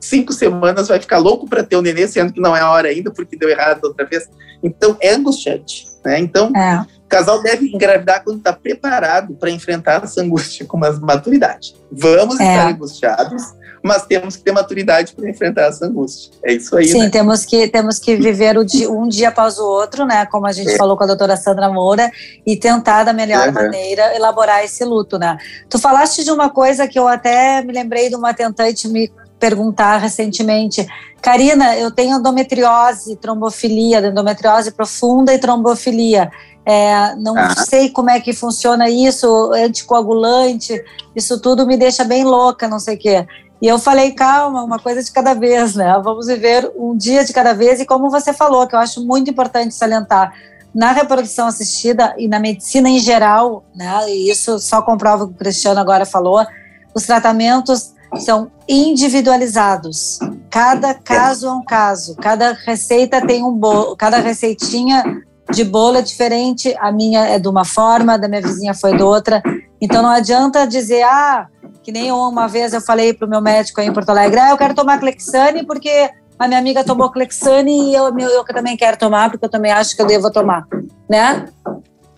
35 0.00 0.32
semanas, 0.32 0.88
vai 0.88 0.98
ficar 0.98 1.18
louco 1.18 1.48
para 1.48 1.62
ter 1.62 1.76
o 1.76 1.78
um 1.78 1.82
nenê, 1.82 2.08
sendo 2.08 2.32
que 2.32 2.40
não 2.40 2.56
é 2.56 2.60
a 2.60 2.70
hora 2.70 2.88
ainda, 2.88 3.10
porque 3.10 3.36
deu 3.36 3.48
errado 3.48 3.84
outra 3.84 4.06
vez. 4.06 4.28
Então 4.62 4.96
é 5.00 5.12
angustiante, 5.12 5.86
né? 6.04 6.18
Então, 6.18 6.50
é 6.56 6.84
casal 7.10 7.42
deve 7.42 7.66
engravidar 7.66 8.22
quando 8.22 8.38
está 8.38 8.52
preparado 8.52 9.34
para 9.34 9.50
enfrentar 9.50 10.02
essa 10.04 10.22
angústia 10.22 10.64
com 10.64 10.78
mais 10.78 10.98
maturidade. 11.00 11.74
Vamos 11.90 12.38
é. 12.38 12.44
estar 12.44 12.68
angustiados, 12.68 13.42
mas 13.82 14.06
temos 14.06 14.36
que 14.36 14.44
ter 14.44 14.52
maturidade 14.52 15.12
para 15.12 15.28
enfrentar 15.28 15.62
essa 15.62 15.86
angústia. 15.86 16.32
É 16.44 16.52
isso 16.52 16.76
aí. 16.76 16.86
Sim, 16.86 17.00
né? 17.00 17.10
temos 17.10 17.44
que 17.44 17.66
temos 17.66 17.98
que 17.98 18.14
viver 18.16 18.56
o 18.56 18.64
dia, 18.64 18.88
um 18.90 19.08
dia 19.08 19.30
após 19.30 19.58
o 19.58 19.64
outro, 19.64 20.06
né? 20.06 20.24
Como 20.26 20.46
a 20.46 20.52
gente 20.52 20.70
é. 20.70 20.76
falou 20.76 20.96
com 20.96 21.02
a 21.02 21.06
doutora 21.08 21.36
Sandra 21.36 21.68
Moura, 21.68 22.10
e 22.46 22.56
tentar 22.56 23.02
da 23.02 23.12
melhor 23.12 23.48
é, 23.48 23.50
maneira 23.50 24.14
elaborar 24.14 24.64
esse 24.64 24.84
luto, 24.84 25.18
né? 25.18 25.36
Tu 25.68 25.78
falaste 25.78 26.22
de 26.22 26.30
uma 26.30 26.48
coisa 26.48 26.86
que 26.86 26.98
eu 26.98 27.08
até 27.08 27.62
me 27.62 27.72
lembrei 27.72 28.08
de 28.08 28.14
uma 28.14 28.32
tentante 28.32 28.88
me 28.88 29.10
perguntar 29.40 29.96
recentemente. 29.96 30.86
Karina, 31.20 31.76
eu 31.76 31.90
tenho 31.90 32.18
endometriose, 32.18 33.16
trombofilia, 33.16 34.06
endometriose 34.06 34.70
profunda 34.70 35.34
e 35.34 35.38
trombofilia. 35.38 36.30
É, 36.64 37.16
não 37.16 37.36
ah. 37.36 37.56
sei 37.64 37.88
como 37.88 38.10
é 38.10 38.20
que 38.20 38.34
funciona 38.34 38.88
isso, 38.88 39.50
anticoagulante, 39.54 40.80
isso 41.16 41.40
tudo 41.40 41.66
me 41.66 41.76
deixa 41.76 42.04
bem 42.04 42.22
louca, 42.22 42.68
não 42.68 42.78
sei 42.78 42.94
o 42.96 42.98
quê. 42.98 43.26
E 43.62 43.66
eu 43.66 43.78
falei, 43.78 44.12
calma, 44.12 44.62
uma 44.62 44.78
coisa 44.78 45.02
de 45.02 45.10
cada 45.10 45.34
vez, 45.34 45.74
né? 45.74 46.00
Vamos 46.02 46.26
viver 46.26 46.70
um 46.76 46.96
dia 46.96 47.24
de 47.24 47.32
cada 47.32 47.52
vez. 47.52 47.80
E 47.80 47.86
como 47.86 48.10
você 48.10 48.32
falou, 48.32 48.66
que 48.66 48.74
eu 48.74 48.78
acho 48.78 49.04
muito 49.04 49.30
importante 49.30 49.74
salientar, 49.74 50.32
na 50.74 50.92
reprodução 50.92 51.48
assistida 51.48 52.14
e 52.16 52.28
na 52.28 52.38
medicina 52.38 52.88
em 52.88 52.98
geral, 52.98 53.64
né? 53.74 54.08
E 54.08 54.30
isso 54.30 54.58
só 54.58 54.80
comprova 54.80 55.24
o 55.24 55.28
que 55.28 55.34
o 55.34 55.36
Cristiano 55.36 55.80
agora 55.80 56.06
falou, 56.06 56.46
os 56.94 57.04
tratamentos 57.04 57.92
são 58.18 58.50
individualizados. 58.68 60.18
Cada 60.50 60.94
caso 60.94 61.46
é 61.46 61.52
um 61.52 61.64
caso, 61.64 62.16
cada 62.16 62.52
receita 62.52 63.24
tem 63.24 63.44
um 63.44 63.52
bolo, 63.52 63.96
cada 63.96 64.18
receitinha 64.18 65.04
de 65.50 65.64
bolo 65.64 65.98
é 65.98 66.02
diferente, 66.02 66.74
a 66.78 66.92
minha 66.92 67.26
é 67.26 67.38
de 67.38 67.48
uma 67.48 67.64
forma, 67.64 68.18
da 68.18 68.28
minha 68.28 68.40
vizinha 68.42 68.74
foi 68.74 68.96
de 68.96 69.02
outra. 69.02 69.42
Então 69.80 70.02
não 70.02 70.10
adianta 70.10 70.66
dizer, 70.66 71.02
ah, 71.02 71.46
que 71.82 71.90
nem 71.90 72.12
uma 72.12 72.46
vez 72.46 72.72
eu 72.72 72.80
falei 72.80 73.12
para 73.12 73.26
o 73.26 73.30
meu 73.30 73.40
médico 73.40 73.80
aí 73.80 73.86
em 73.86 73.92
Porto 73.92 74.10
Alegre, 74.10 74.38
ah, 74.40 74.50
eu 74.50 74.58
quero 74.58 74.74
tomar 74.74 74.98
Clexane 74.98 75.64
porque 75.64 76.10
a 76.38 76.48
minha 76.48 76.58
amiga 76.58 76.84
tomou 76.84 77.10
Clexane 77.10 77.90
e 77.90 77.94
eu, 77.94 78.16
eu, 78.18 78.44
também 78.44 78.76
quero 78.76 78.96
tomar 78.96 79.30
porque 79.30 79.44
eu 79.44 79.50
também 79.50 79.72
acho 79.72 79.94
que 79.94 80.02
eu 80.02 80.06
devo 80.06 80.30
tomar, 80.30 80.66
né? 81.08 81.46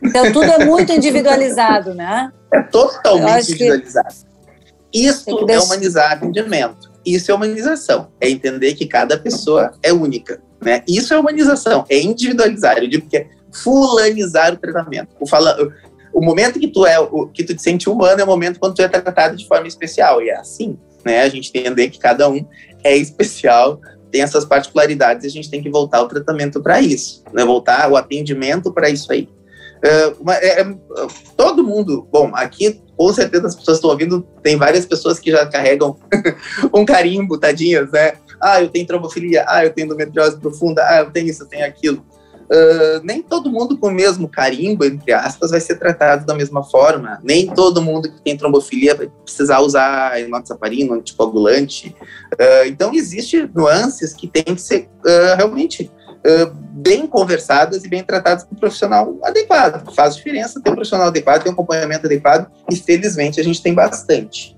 Então 0.03 0.33
tudo 0.33 0.45
é 0.45 0.65
muito 0.65 0.93
individualizado, 0.93 1.95
né? 1.95 2.31
É 2.53 2.63
totalmente 2.63 3.53
individualizado. 3.53 4.32
Isso 4.93 5.31
é 5.49 5.59
humanizar 5.59 6.13
atendimento. 6.13 6.93
Isso 7.05 7.31
é 7.31 7.35
humanização. 7.35 8.09
É 8.21 8.29
entender 8.29 8.75
que 8.75 8.87
cada 8.87 9.19
pessoa 9.19 9.73
é 9.83 9.93
única. 9.93 10.41
Né? 10.61 10.83
Isso 10.87 11.13
é 11.13 11.19
humanização, 11.19 11.85
é 11.89 12.01
individualizar. 12.01 12.79
Eu 12.79 12.89
digo 12.89 13.09
que 13.09 13.17
é 13.17 13.29
fulanizar 13.53 14.53
o 14.55 14.57
tratamento. 14.57 15.09
O, 15.21 15.27
fala, 15.27 15.57
o 16.13 16.25
momento 16.25 16.61
que 16.61 16.69
tu 16.69 16.87
é, 16.87 16.99
o, 17.01 17.27
que 17.27 17.43
tu 17.43 17.55
te 17.55 17.63
sente 17.63 17.89
humano 17.89 18.21
é 18.21 18.25
o 18.25 18.27
momento 18.27 18.61
quando 18.61 18.75
tu 18.75 18.83
é 18.83 18.89
tratado 18.89 19.37
de 19.37 19.47
forma 19.47 19.67
especial. 19.67 20.23
E 20.23 20.31
é 20.31 20.37
assim, 20.37 20.79
né? 21.05 21.23
A 21.23 21.29
gente 21.29 21.51
entender 21.55 21.89
que 21.89 21.99
cada 21.99 22.29
um 22.29 22.47
é 22.85 22.97
especial, 22.97 23.81
tem 24.11 24.23
essas 24.23 24.45
particularidades, 24.45 25.25
e 25.25 25.29
a 25.29 25.31
gente 25.31 25.51
tem 25.51 25.63
que 25.63 25.71
voltar 25.71 26.03
o 26.03 26.09
tratamento 26.09 26.63
para 26.63 26.81
isso, 26.81 27.25
né? 27.33 27.45
Voltar 27.45 27.91
o 27.91 27.97
atendimento 27.97 28.73
para 28.73 28.89
isso 28.89 29.11
aí. 29.11 29.29
Uma, 30.21 30.35
é, 30.37 30.61
é, 30.61 30.77
todo 31.37 31.65
mundo, 31.65 32.07
bom, 32.11 32.31
aqui 32.35 32.81
com 32.97 33.13
certeza 33.13 33.49
as 33.49 33.57
pessoas 33.57 33.79
estão 33.79 33.91
ouvindo, 33.91 34.27
tem 34.43 34.57
várias 34.57 34.87
pessoas 34.87 35.19
que 35.19 35.31
já 35.31 35.45
carregam 35.47 35.97
um 36.73 36.85
carimbo, 36.85 37.39
tadinhas, 37.39 37.91
né? 37.91 38.13
Ah, 38.41 38.63
eu 38.63 38.69
tenho 38.69 38.87
trombofilia, 38.87 39.45
ah, 39.49 39.65
eu 39.65 39.73
tenho 39.73 39.87
endometriose 39.87 40.39
profunda, 40.39 40.83
ah, 40.87 41.01
eu 41.01 41.11
tenho 41.11 41.29
isso, 41.29 41.43
eu 41.43 41.49
tenho 41.49 41.67
aquilo. 41.67 42.05
Uh, 42.53 43.01
nem 43.03 43.23
todo 43.23 43.51
mundo 43.51 43.79
com 43.79 43.89
o 43.89 43.91
mesmo 43.91 44.29
carimbo, 44.29 44.85
entre 44.85 45.11
aspas, 45.13 45.53
vai 45.53 45.61
ser 45.61 45.77
tratado 45.77 46.27
da 46.27 46.35
mesma 46.35 46.63
forma. 46.63 47.19
Nem 47.23 47.47
todo 47.47 47.81
mundo 47.81 48.13
que 48.13 48.21
tem 48.21 48.37
trombofilia 48.37 48.95
vai 48.95 49.11
precisar 49.25 49.61
usar 49.61 50.21
enoxaparina, 50.21 50.95
anticoagulante. 50.95 51.97
Uh, 52.35 52.67
então, 52.67 52.93
existem 52.93 53.51
nuances 53.55 54.13
que 54.13 54.29
têm 54.29 54.55
que 54.55 54.61
ser 54.61 54.91
uh, 54.99 55.37
realmente 55.37 55.91
bem 56.73 57.07
conversadas 57.07 57.85
e 57.85 57.89
bem 57.89 58.03
tratadas 58.03 58.45
com 58.45 58.55
um 58.55 58.59
profissional 58.59 59.17
adequado. 59.23 59.93
Faz 59.95 60.17
diferença 60.17 60.61
ter 60.61 60.71
um 60.71 60.75
profissional 60.75 61.09
adequado, 61.09 61.43
ter 61.43 61.49
um 61.49 61.53
acompanhamento 61.53 62.07
adequado, 62.07 62.51
e 62.71 62.77
felizmente 62.77 63.41
a 63.41 63.45
gente 63.45 63.63
tem 63.63 63.75
bastante. 63.75 64.57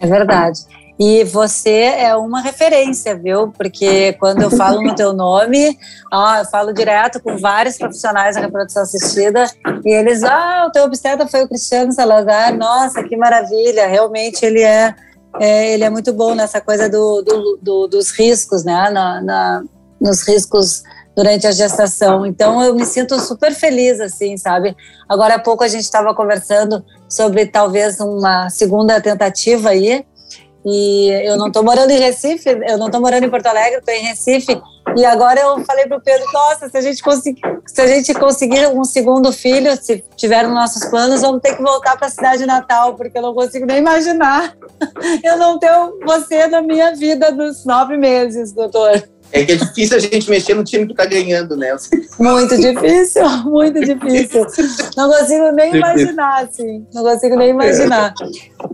É, 0.00 0.06
é 0.06 0.06
verdade. 0.06 0.60
E 0.98 1.24
você 1.24 1.94
é 1.96 2.14
uma 2.14 2.40
referência, 2.40 3.16
viu? 3.16 3.48
Porque 3.48 4.12
quando 4.20 4.42
eu 4.42 4.50
falo 4.50 4.82
no 4.82 4.94
teu 4.94 5.12
nome, 5.12 5.76
ó, 6.12 6.36
eu 6.36 6.44
falo 6.44 6.72
direto 6.72 7.20
com 7.20 7.36
vários 7.38 7.76
profissionais 7.76 8.36
da 8.36 8.42
reprodução 8.42 8.82
assistida 8.82 9.46
e 9.84 9.90
eles, 9.90 10.22
ah, 10.22 10.66
o 10.68 10.70
teu 10.70 10.84
obstetra 10.84 11.26
foi 11.26 11.42
o 11.42 11.48
Cristiano 11.48 11.92
Salazar, 11.92 12.56
nossa, 12.56 13.02
que 13.02 13.16
maravilha, 13.16 13.88
realmente 13.88 14.44
ele 14.44 14.62
é, 14.62 14.94
é 15.40 15.72
ele 15.72 15.84
é 15.84 15.90
muito 15.90 16.12
bom 16.12 16.34
nessa 16.34 16.60
coisa 16.60 16.88
do, 16.88 17.22
do, 17.22 17.58
do 17.60 17.88
dos 17.88 18.10
riscos, 18.10 18.64
né? 18.64 18.90
Na, 18.90 19.20
na, 19.20 19.64
nos 20.00 20.26
riscos 20.26 20.82
durante 21.16 21.46
a 21.46 21.52
gestação. 21.52 22.24
Então 22.26 22.62
eu 22.62 22.74
me 22.74 22.84
sinto 22.84 23.18
super 23.20 23.54
feliz, 23.54 24.00
assim, 24.00 24.36
sabe? 24.36 24.76
Agora 25.08 25.34
há 25.34 25.38
pouco 25.38 25.62
a 25.62 25.68
gente 25.68 25.84
estava 25.84 26.14
conversando 26.14 26.84
sobre 27.08 27.46
talvez 27.46 28.00
uma 28.00 28.48
segunda 28.48 29.00
tentativa 29.00 29.70
aí 29.70 30.04
E 30.64 31.08
eu 31.24 31.36
não 31.36 31.48
estou 31.48 31.64
morando 31.64 31.90
em 31.90 31.98
Recife, 31.98 32.48
eu 32.48 32.78
não 32.78 32.86
estou 32.86 33.00
morando 33.00 33.24
em 33.24 33.30
Porto 33.30 33.46
Alegre, 33.46 33.78
estou 33.78 33.94
em 33.94 34.02
Recife. 34.02 34.60
E 34.96 35.04
agora 35.04 35.40
eu 35.40 35.64
falei 35.64 35.86
para 35.86 35.96
o 35.96 36.00
Pedro, 36.00 36.26
nossa, 36.32 36.68
se 36.68 36.76
a 36.76 36.80
gente 36.80 37.02
conseguir, 37.02 37.40
se 37.66 37.80
a 37.80 37.86
gente 37.86 38.14
conseguir 38.14 38.66
um 38.68 38.84
segundo 38.84 39.32
filho, 39.32 39.76
se 39.80 40.04
tiver 40.16 40.44
nos 40.44 40.54
nossos 40.54 40.84
planos, 40.86 41.22
vamos 41.22 41.40
ter 41.40 41.56
que 41.56 41.62
voltar 41.62 41.96
para 41.96 42.08
a 42.08 42.10
cidade 42.10 42.44
natal, 42.44 42.94
porque 42.94 43.16
eu 43.16 43.22
não 43.22 43.34
consigo 43.34 43.64
nem 43.64 43.78
imaginar 43.78 44.54
eu 45.22 45.36
não 45.36 45.58
tenho 45.58 45.98
você 46.04 46.46
na 46.46 46.60
minha 46.60 46.94
vida 46.94 47.32
dos 47.32 47.64
nove 47.64 47.96
meses, 47.96 48.52
doutor. 48.52 49.02
É 49.32 49.44
que 49.46 49.52
é 49.52 49.56
difícil 49.56 49.96
a 49.96 50.00
gente 50.00 50.28
mexer 50.28 50.54
no 50.54 50.62
time 50.62 50.86
que 50.86 50.94
tá 50.94 51.06
ganhando, 51.06 51.56
né? 51.56 51.74
Muito 52.18 52.54
difícil, 52.54 53.26
muito 53.44 53.80
difícil. 53.80 54.46
Não 54.94 55.10
consigo 55.10 55.50
nem 55.52 55.74
imaginar, 55.74 56.44
assim. 56.44 56.86
Não 56.92 57.02
consigo 57.02 57.36
nem 57.36 57.48
imaginar. 57.48 58.12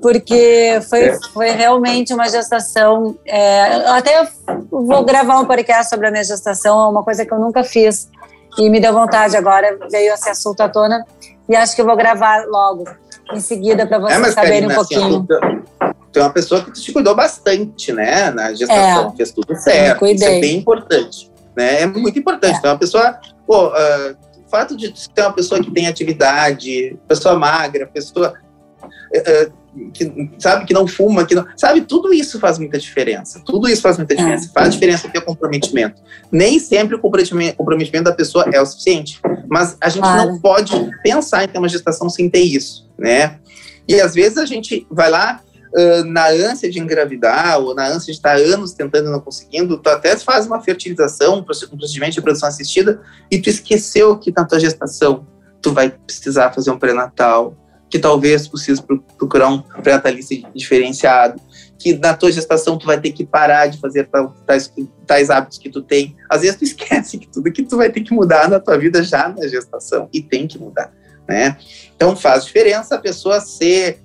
Porque 0.03 0.81
foi, 0.91 1.05
é. 1.05 1.19
foi 1.33 1.51
realmente 1.51 2.13
uma 2.13 2.29
gestação. 2.29 3.17
É, 3.25 3.77
eu 3.77 3.93
até 3.93 4.29
vou 4.69 5.05
gravar 5.05 5.39
um 5.39 5.45
podcast 5.45 5.89
sobre 5.91 6.09
a 6.09 6.11
minha 6.11 6.25
gestação, 6.25 6.81
é 6.81 6.89
uma 6.89 7.05
coisa 7.05 7.25
que 7.25 7.33
eu 7.33 7.39
nunca 7.39 7.63
fiz. 7.63 8.09
E 8.59 8.69
me 8.69 8.81
deu 8.81 8.93
vontade 8.93 9.37
agora, 9.37 9.79
veio 9.89 10.13
esse 10.13 10.29
assunto 10.29 10.61
à 10.61 10.69
tona. 10.69 11.07
E 11.49 11.55
acho 11.55 11.77
que 11.77 11.81
eu 11.81 11.87
vou 11.87 11.97
gravar 11.97 12.45
logo, 12.47 12.85
em 13.33 13.41
seguida, 13.41 13.87
para 13.87 14.01
vocês 14.01 14.21
é, 14.21 14.33
saberem 14.33 14.69
um 14.69 14.81
assim, 14.81 14.97
pouquinho. 14.97 15.27
Assim, 15.31 15.63
tu 16.19 16.21
é 16.21 16.25
uma 16.25 16.33
pessoa 16.33 16.65
que 16.65 16.73
te 16.73 16.93
cuidou 16.93 17.15
bastante, 17.15 17.93
né? 17.93 18.31
Na 18.31 18.53
gestação, 18.53 19.13
é, 19.13 19.17
fez 19.17 19.31
tudo 19.31 19.55
certo. 19.55 20.05
Isso 20.07 20.25
é 20.25 20.41
bem 20.41 20.57
importante. 20.57 21.31
Né? 21.57 21.83
É 21.83 21.87
muito 21.87 22.19
importante. 22.19 22.57
É. 22.57 22.61
Tu 22.61 22.67
é 22.67 22.71
uma 22.71 22.79
pessoa. 22.79 23.21
Pô, 23.47 23.69
uh, 23.69 24.17
o 24.45 24.51
fato 24.51 24.77
de 24.77 24.93
ser 24.97 25.23
uma 25.23 25.33
pessoa 25.33 25.63
que 25.63 25.71
tem 25.71 25.87
atividade, 25.87 26.99
pessoa 27.07 27.39
magra, 27.39 27.87
pessoa. 27.87 28.35
Uh, 29.15 29.59
que, 29.93 30.31
sabe, 30.41 30.65
que 30.65 30.75
não 30.75 30.89
fuma, 30.89 31.25
que 31.25 31.37
não. 31.37 31.47
Sabe, 31.57 31.83
tudo 31.83 32.13
isso 32.13 32.41
faz 32.41 32.59
muita 32.59 32.79
diferença. 32.79 33.41
Tudo 33.47 33.69
isso 33.69 33.83
faz 33.83 33.97
muita 33.97 34.17
diferença. 34.17 34.49
É. 34.49 34.53
Faz 34.53 34.75
diferença 34.75 35.09
ter 35.09 35.21
comprometimento. 35.21 36.03
Nem 36.33 36.59
sempre 36.59 36.97
o 36.97 36.99
comprometimento 36.99 38.05
da 38.05 38.13
pessoa 38.13 38.47
é 38.53 38.61
o 38.61 38.67
suficiente. 38.67 39.21
Mas 39.49 39.77
a 39.81 39.89
gente 39.89 40.03
claro. 40.03 40.33
não 40.33 40.41
pode 40.41 40.73
pensar 41.03 41.45
em 41.45 41.49
ter 41.49 41.59
uma 41.59 41.69
gestação 41.69 42.11
sem 42.11 42.29
ter 42.29 42.41
isso, 42.41 42.91
né? 42.99 43.39
E 43.87 44.01
às 44.01 44.15
vezes 44.15 44.37
a 44.37 44.45
gente 44.45 44.87
vai 44.91 45.09
lá, 45.09 45.41
uh, 45.75 46.05
na 46.05 46.29
ânsia 46.29 46.71
de 46.71 46.79
engravidar 46.79 47.59
ou 47.61 47.75
na 47.75 47.87
ânsia 47.87 48.13
de 48.13 48.19
estar 48.19 48.37
anos 48.37 48.73
tentando 48.73 49.09
e 49.09 49.13
não 49.13 49.21
conseguindo, 49.21 49.79
tu 49.79 49.89
até 49.89 50.17
faz 50.17 50.47
uma 50.47 50.61
fertilização, 50.61 51.39
um 51.39 51.43
procedimento 51.43 52.13
de 52.13 52.23
produção 52.23 52.49
assistida 52.49 53.01
e 53.31 53.39
tu 53.39 53.49
esqueceu 53.49 54.19
que 54.19 54.33
na 54.35 54.45
tua 54.45 54.59
gestação 54.61 55.27
tu 55.61 55.73
vai 55.73 55.91
precisar 55.91 56.53
fazer 56.53 56.71
um 56.71 56.79
pré-natal, 56.79 57.57
que 57.91 57.99
talvez 57.99 58.47
precise 58.47 58.83
procurar 59.17 59.49
um 59.49 59.61
pré-natalista 59.61 60.35
diferenciado, 60.55 61.41
que 61.79 61.95
na 61.95 62.15
tua 62.15 62.31
gestação 62.31 62.77
tu 62.77 62.87
vai 62.87 63.01
ter 63.01 63.13
que 63.13 63.25
parar 63.25 63.67
de 63.69 63.79
fazer 63.79 64.09
tais, 64.47 64.73
tais 65.07 65.31
hábitos 65.31 65.59
que 65.59 65.71
tu 65.71 65.83
tem. 65.83 66.17
Às 66.29 66.43
vezes 66.43 66.57
tu 66.57 66.65
esquece 66.65 67.19
que 67.19 67.29
tudo 67.29 67.51
que 67.51 67.63
tu 67.63 67.77
vai 67.77 67.91
ter 67.91 68.03
que 68.03 68.13
mudar 68.13 68.49
na 68.49 68.61
tua 68.61 68.77
vida 68.77 69.03
já 69.03 69.29
na 69.29 69.47
gestação 69.47 70.09
e 70.13 70.21
tem 70.21 70.47
que 70.47 70.59
mudar, 70.59 70.93
né? 71.27 71.57
Então 71.95 72.15
faz 72.15 72.45
diferença 72.45 72.97
a 72.97 72.99
pessoa 72.99 73.41
ser 73.41 74.01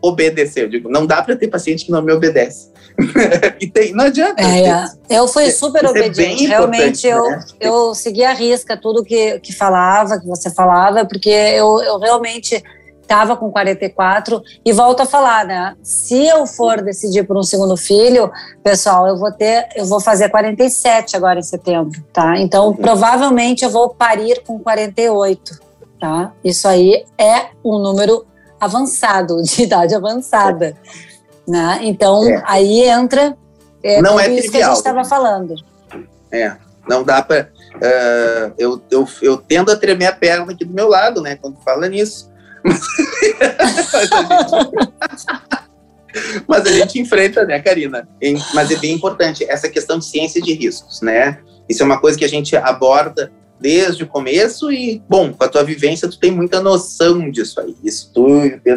obedecer. 0.00 0.64
Eu 0.64 0.68
digo, 0.68 0.88
não 0.88 1.06
dá 1.06 1.22
para 1.22 1.36
ter 1.36 1.48
paciente 1.48 1.84
que 1.84 1.90
não 1.90 2.02
me 2.02 2.12
obedece. 2.12 2.70
e 3.60 3.66
tem, 3.66 3.92
não 3.92 4.06
adianta. 4.06 4.42
É, 4.42 4.86
eu 5.10 5.28
fui 5.28 5.50
super 5.50 5.84
é 5.84 5.88
obediente. 5.88 6.46
realmente, 6.46 7.06
eu, 7.06 7.22
né? 7.22 7.44
eu 7.60 7.94
segui 7.94 8.24
a 8.24 8.32
risca 8.32 8.76
tudo 8.76 9.04
que, 9.04 9.38
que 9.40 9.52
falava, 9.52 10.18
que 10.18 10.26
você 10.26 10.50
falava, 10.50 11.04
porque 11.04 11.28
eu, 11.28 11.80
eu 11.82 11.98
realmente 11.98 12.62
estava 13.02 13.36
com 13.36 13.50
44 13.50 14.42
e 14.64 14.72
volto 14.72 15.00
a 15.00 15.06
falar, 15.06 15.46
né? 15.46 15.76
Se 15.82 16.26
eu 16.26 16.44
for 16.44 16.82
decidir 16.82 17.24
por 17.24 17.36
um 17.36 17.42
segundo 17.42 17.76
filho, 17.76 18.30
pessoal, 18.64 19.06
eu 19.06 19.16
vou 19.16 19.30
ter, 19.30 19.68
eu 19.76 19.86
vou 19.86 20.00
fazer 20.00 20.28
47 20.28 21.16
agora 21.16 21.38
em 21.38 21.42
setembro, 21.42 22.02
tá? 22.12 22.36
Então, 22.38 22.68
uhum. 22.68 22.74
provavelmente 22.74 23.64
eu 23.64 23.70
vou 23.70 23.90
parir 23.90 24.42
com 24.44 24.58
48, 24.58 25.60
tá? 26.00 26.32
Isso 26.42 26.66
aí 26.66 27.04
é 27.16 27.46
um 27.64 27.78
número 27.78 28.26
avançado, 28.60 29.40
de 29.42 29.62
idade 29.62 29.94
avançada. 29.94 30.76
Né? 31.46 31.78
Então, 31.82 32.28
é. 32.28 32.42
aí 32.46 32.82
entra 32.82 33.36
é, 33.82 34.02
não 34.02 34.18
é 34.18 34.28
isso 34.28 34.50
trivial. 34.50 34.50
que 34.50 34.56
a 34.56 34.68
gente 34.68 34.76
estava 34.78 35.04
falando. 35.04 35.54
É, 36.32 36.56
não 36.88 37.04
dá 37.04 37.22
para. 37.22 37.50
Uh, 37.76 37.78
é, 37.80 38.52
eu, 38.58 38.82
eu, 38.90 39.08
eu 39.22 39.36
tendo 39.36 39.70
a 39.70 39.76
tremer 39.76 40.06
a 40.06 40.12
perna 40.12 40.50
aqui 40.50 40.64
do 40.64 40.74
meu 40.74 40.88
lado, 40.88 41.22
né, 41.22 41.36
quando 41.36 41.62
fala 41.62 41.88
nisso. 41.88 42.28
Mas 46.48 46.66
a 46.66 46.72
gente 46.72 46.98
enfrenta, 46.98 47.44
né, 47.44 47.60
Karina? 47.60 48.08
Mas 48.54 48.70
é 48.70 48.76
bem 48.76 48.94
importante 48.94 49.44
essa 49.48 49.68
questão 49.68 49.98
de 49.98 50.06
ciência 50.06 50.40
de 50.40 50.54
riscos, 50.54 51.02
né? 51.02 51.38
Isso 51.68 51.82
é 51.82 51.86
uma 51.86 52.00
coisa 52.00 52.16
que 52.18 52.24
a 52.24 52.28
gente 52.28 52.56
aborda 52.56 53.30
desde 53.60 54.04
o 54.04 54.06
começo 54.06 54.70
e, 54.70 55.02
bom, 55.08 55.32
com 55.32 55.44
a 55.44 55.48
tua 55.48 55.64
vivência 55.64 56.08
tu 56.08 56.18
tem 56.18 56.30
muita 56.30 56.60
noção 56.60 57.30
disso 57.30 57.60
aí. 57.60 57.74
Isso 57.82 58.10
tu, 58.12 58.26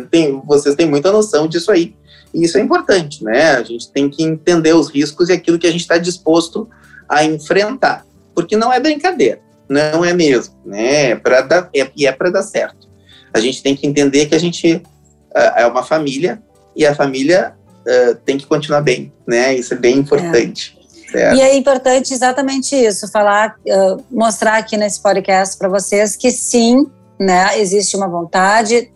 tem, 0.09 0.41
vocês 0.45 0.75
têm 0.75 0.87
muita 0.87 1.11
noção 1.11 1.47
disso 1.47 1.71
aí. 1.71 1.95
E 2.33 2.43
isso 2.43 2.57
é 2.57 2.61
importante, 2.61 3.23
né? 3.23 3.51
A 3.51 3.63
gente 3.63 3.91
tem 3.91 4.09
que 4.09 4.23
entender 4.23 4.73
os 4.73 4.89
riscos 4.89 5.29
e 5.29 5.33
aquilo 5.33 5.57
que 5.57 5.67
a 5.67 5.71
gente 5.71 5.81
está 5.81 5.97
disposto 5.97 6.69
a 7.07 7.23
enfrentar. 7.23 8.05
Porque 8.35 8.55
não 8.55 8.71
é 8.71 8.79
brincadeira, 8.79 9.41
não 9.67 10.05
é 10.05 10.13
mesmo, 10.13 10.55
né? 10.65 11.11
É 11.11 11.15
pra 11.15 11.41
dar, 11.41 11.69
é, 11.75 11.89
e 11.95 12.05
é 12.05 12.11
para 12.11 12.29
dar 12.29 12.43
certo. 12.43 12.87
A 13.33 13.39
gente 13.39 13.61
tem 13.61 13.75
que 13.75 13.85
entender 13.85 14.27
que 14.27 14.35
a 14.35 14.39
gente 14.39 14.75
uh, 14.75 15.57
é 15.57 15.65
uma 15.65 15.83
família 15.83 16.41
e 16.75 16.85
a 16.85 16.95
família 16.95 17.53
uh, 17.81 18.15
tem 18.25 18.37
que 18.37 18.45
continuar 18.45 18.81
bem, 18.81 19.11
né? 19.27 19.55
Isso 19.55 19.73
é 19.73 19.77
bem 19.77 19.97
importante. 19.97 20.77
É. 20.77 20.78
Certo. 21.11 21.35
E 21.35 21.41
é 21.41 21.55
importante 21.55 22.13
exatamente 22.13 22.75
isso, 22.75 23.07
falar, 23.11 23.55
uh, 23.65 24.03
mostrar 24.11 24.57
aqui 24.57 24.77
nesse 24.77 25.01
podcast 25.01 25.57
para 25.57 25.67
vocês 25.67 26.15
que 26.15 26.31
sim, 26.31 26.85
né, 27.19 27.59
existe 27.59 27.95
uma 27.95 28.07
vontade, 28.07 28.91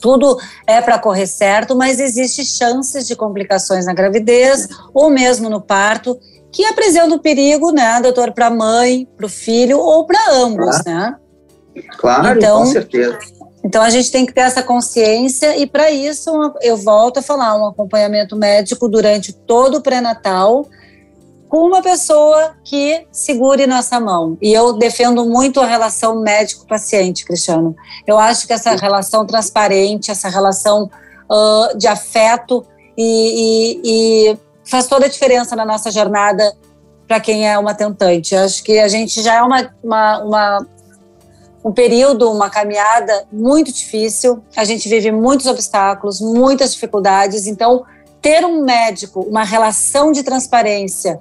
tudo 0.00 0.36
é 0.66 0.80
para 0.80 0.98
correr 0.98 1.26
certo, 1.26 1.76
mas 1.76 2.00
existe 2.00 2.44
chances 2.44 3.06
de 3.06 3.14
complicações 3.14 3.86
na 3.86 3.94
gravidez 3.94 4.66
ou 4.92 5.08
mesmo 5.08 5.48
no 5.48 5.60
parto 5.60 6.18
que 6.50 6.64
apresentam 6.64 7.18
perigo, 7.18 7.70
né, 7.70 8.00
doutor, 8.00 8.32
para 8.32 8.46
a 8.46 8.50
mãe, 8.50 9.06
para 9.16 9.26
o 9.26 9.28
filho 9.28 9.78
ou 9.78 10.04
para 10.04 10.32
ambos, 10.32 10.82
claro. 10.82 10.84
né? 10.86 11.16
Claro, 11.98 12.38
então, 12.38 12.58
com 12.60 12.66
certeza. 12.66 13.18
Então 13.62 13.82
a 13.82 13.90
gente 13.90 14.10
tem 14.10 14.24
que 14.24 14.32
ter 14.32 14.42
essa 14.42 14.62
consciência 14.62 15.56
e 15.56 15.66
para 15.66 15.90
isso 15.90 16.30
eu 16.62 16.76
volto 16.76 17.18
a 17.18 17.22
falar 17.22 17.56
um 17.60 17.66
acompanhamento 17.66 18.36
médico 18.36 18.88
durante 18.88 19.32
todo 19.32 19.78
o 19.78 19.82
pré-natal 19.82 20.66
com 21.48 21.66
uma 21.66 21.80
pessoa 21.80 22.54
que 22.64 23.06
segure 23.12 23.66
nossa 23.66 24.00
mão. 24.00 24.36
E 24.40 24.52
eu 24.52 24.72
defendo 24.72 25.24
muito 25.24 25.60
a 25.60 25.66
relação 25.66 26.20
médico-paciente, 26.20 27.24
Cristiano. 27.24 27.74
Eu 28.06 28.18
acho 28.18 28.46
que 28.46 28.52
essa 28.52 28.74
relação 28.74 29.26
transparente, 29.26 30.10
essa 30.10 30.28
relação 30.28 30.90
uh, 31.30 31.76
de 31.76 31.86
afeto 31.86 32.64
e, 32.96 33.80
e, 33.84 34.32
e, 34.32 34.38
faz 34.64 34.86
toda 34.86 35.06
a 35.06 35.08
diferença 35.08 35.54
na 35.54 35.64
nossa 35.64 35.90
jornada 35.90 36.56
para 37.06 37.20
quem 37.20 37.48
é 37.48 37.56
uma 37.58 37.74
tentante. 37.74 38.34
Eu 38.34 38.42
acho 38.42 38.64
que 38.64 38.78
a 38.78 38.88
gente 38.88 39.22
já 39.22 39.34
é 39.34 39.42
uma, 39.42 39.70
uma, 39.82 40.18
uma 40.24 40.66
um 41.64 41.72
período, 41.72 42.30
uma 42.30 42.50
caminhada 42.50 43.26
muito 43.32 43.72
difícil. 43.72 44.42
A 44.56 44.64
gente 44.64 44.88
vive 44.88 45.12
muitos 45.12 45.46
obstáculos, 45.46 46.20
muitas 46.20 46.72
dificuldades. 46.74 47.46
Então, 47.46 47.84
ter 48.20 48.44
um 48.44 48.64
médico, 48.64 49.20
uma 49.20 49.44
relação 49.44 50.10
de 50.10 50.22
transparência 50.22 51.20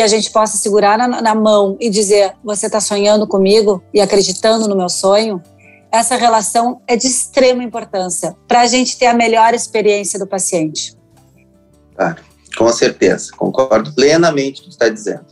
que 0.00 0.04
a 0.04 0.08
gente 0.08 0.30
possa 0.30 0.56
segurar 0.56 0.96
na, 0.96 1.20
na 1.20 1.34
mão 1.34 1.76
e 1.78 1.90
dizer: 1.90 2.32
você 2.42 2.66
está 2.66 2.80
sonhando 2.80 3.26
comigo 3.26 3.82
e 3.92 4.00
acreditando 4.00 4.66
no 4.66 4.74
meu 4.74 4.88
sonho, 4.88 5.42
essa 5.92 6.16
relação 6.16 6.80
é 6.86 6.96
de 6.96 7.06
extrema 7.06 7.62
importância 7.62 8.34
para 8.48 8.62
a 8.62 8.66
gente 8.66 8.96
ter 8.96 9.06
a 9.06 9.12
melhor 9.12 9.52
experiência 9.52 10.18
do 10.18 10.26
paciente. 10.26 10.96
Ah, 11.98 12.16
com 12.56 12.72
certeza, 12.72 13.30
concordo 13.36 13.94
plenamente 13.94 14.62
com 14.62 14.68
o 14.68 14.70
que 14.70 14.74
está 14.74 14.88
dizendo. 14.88 15.26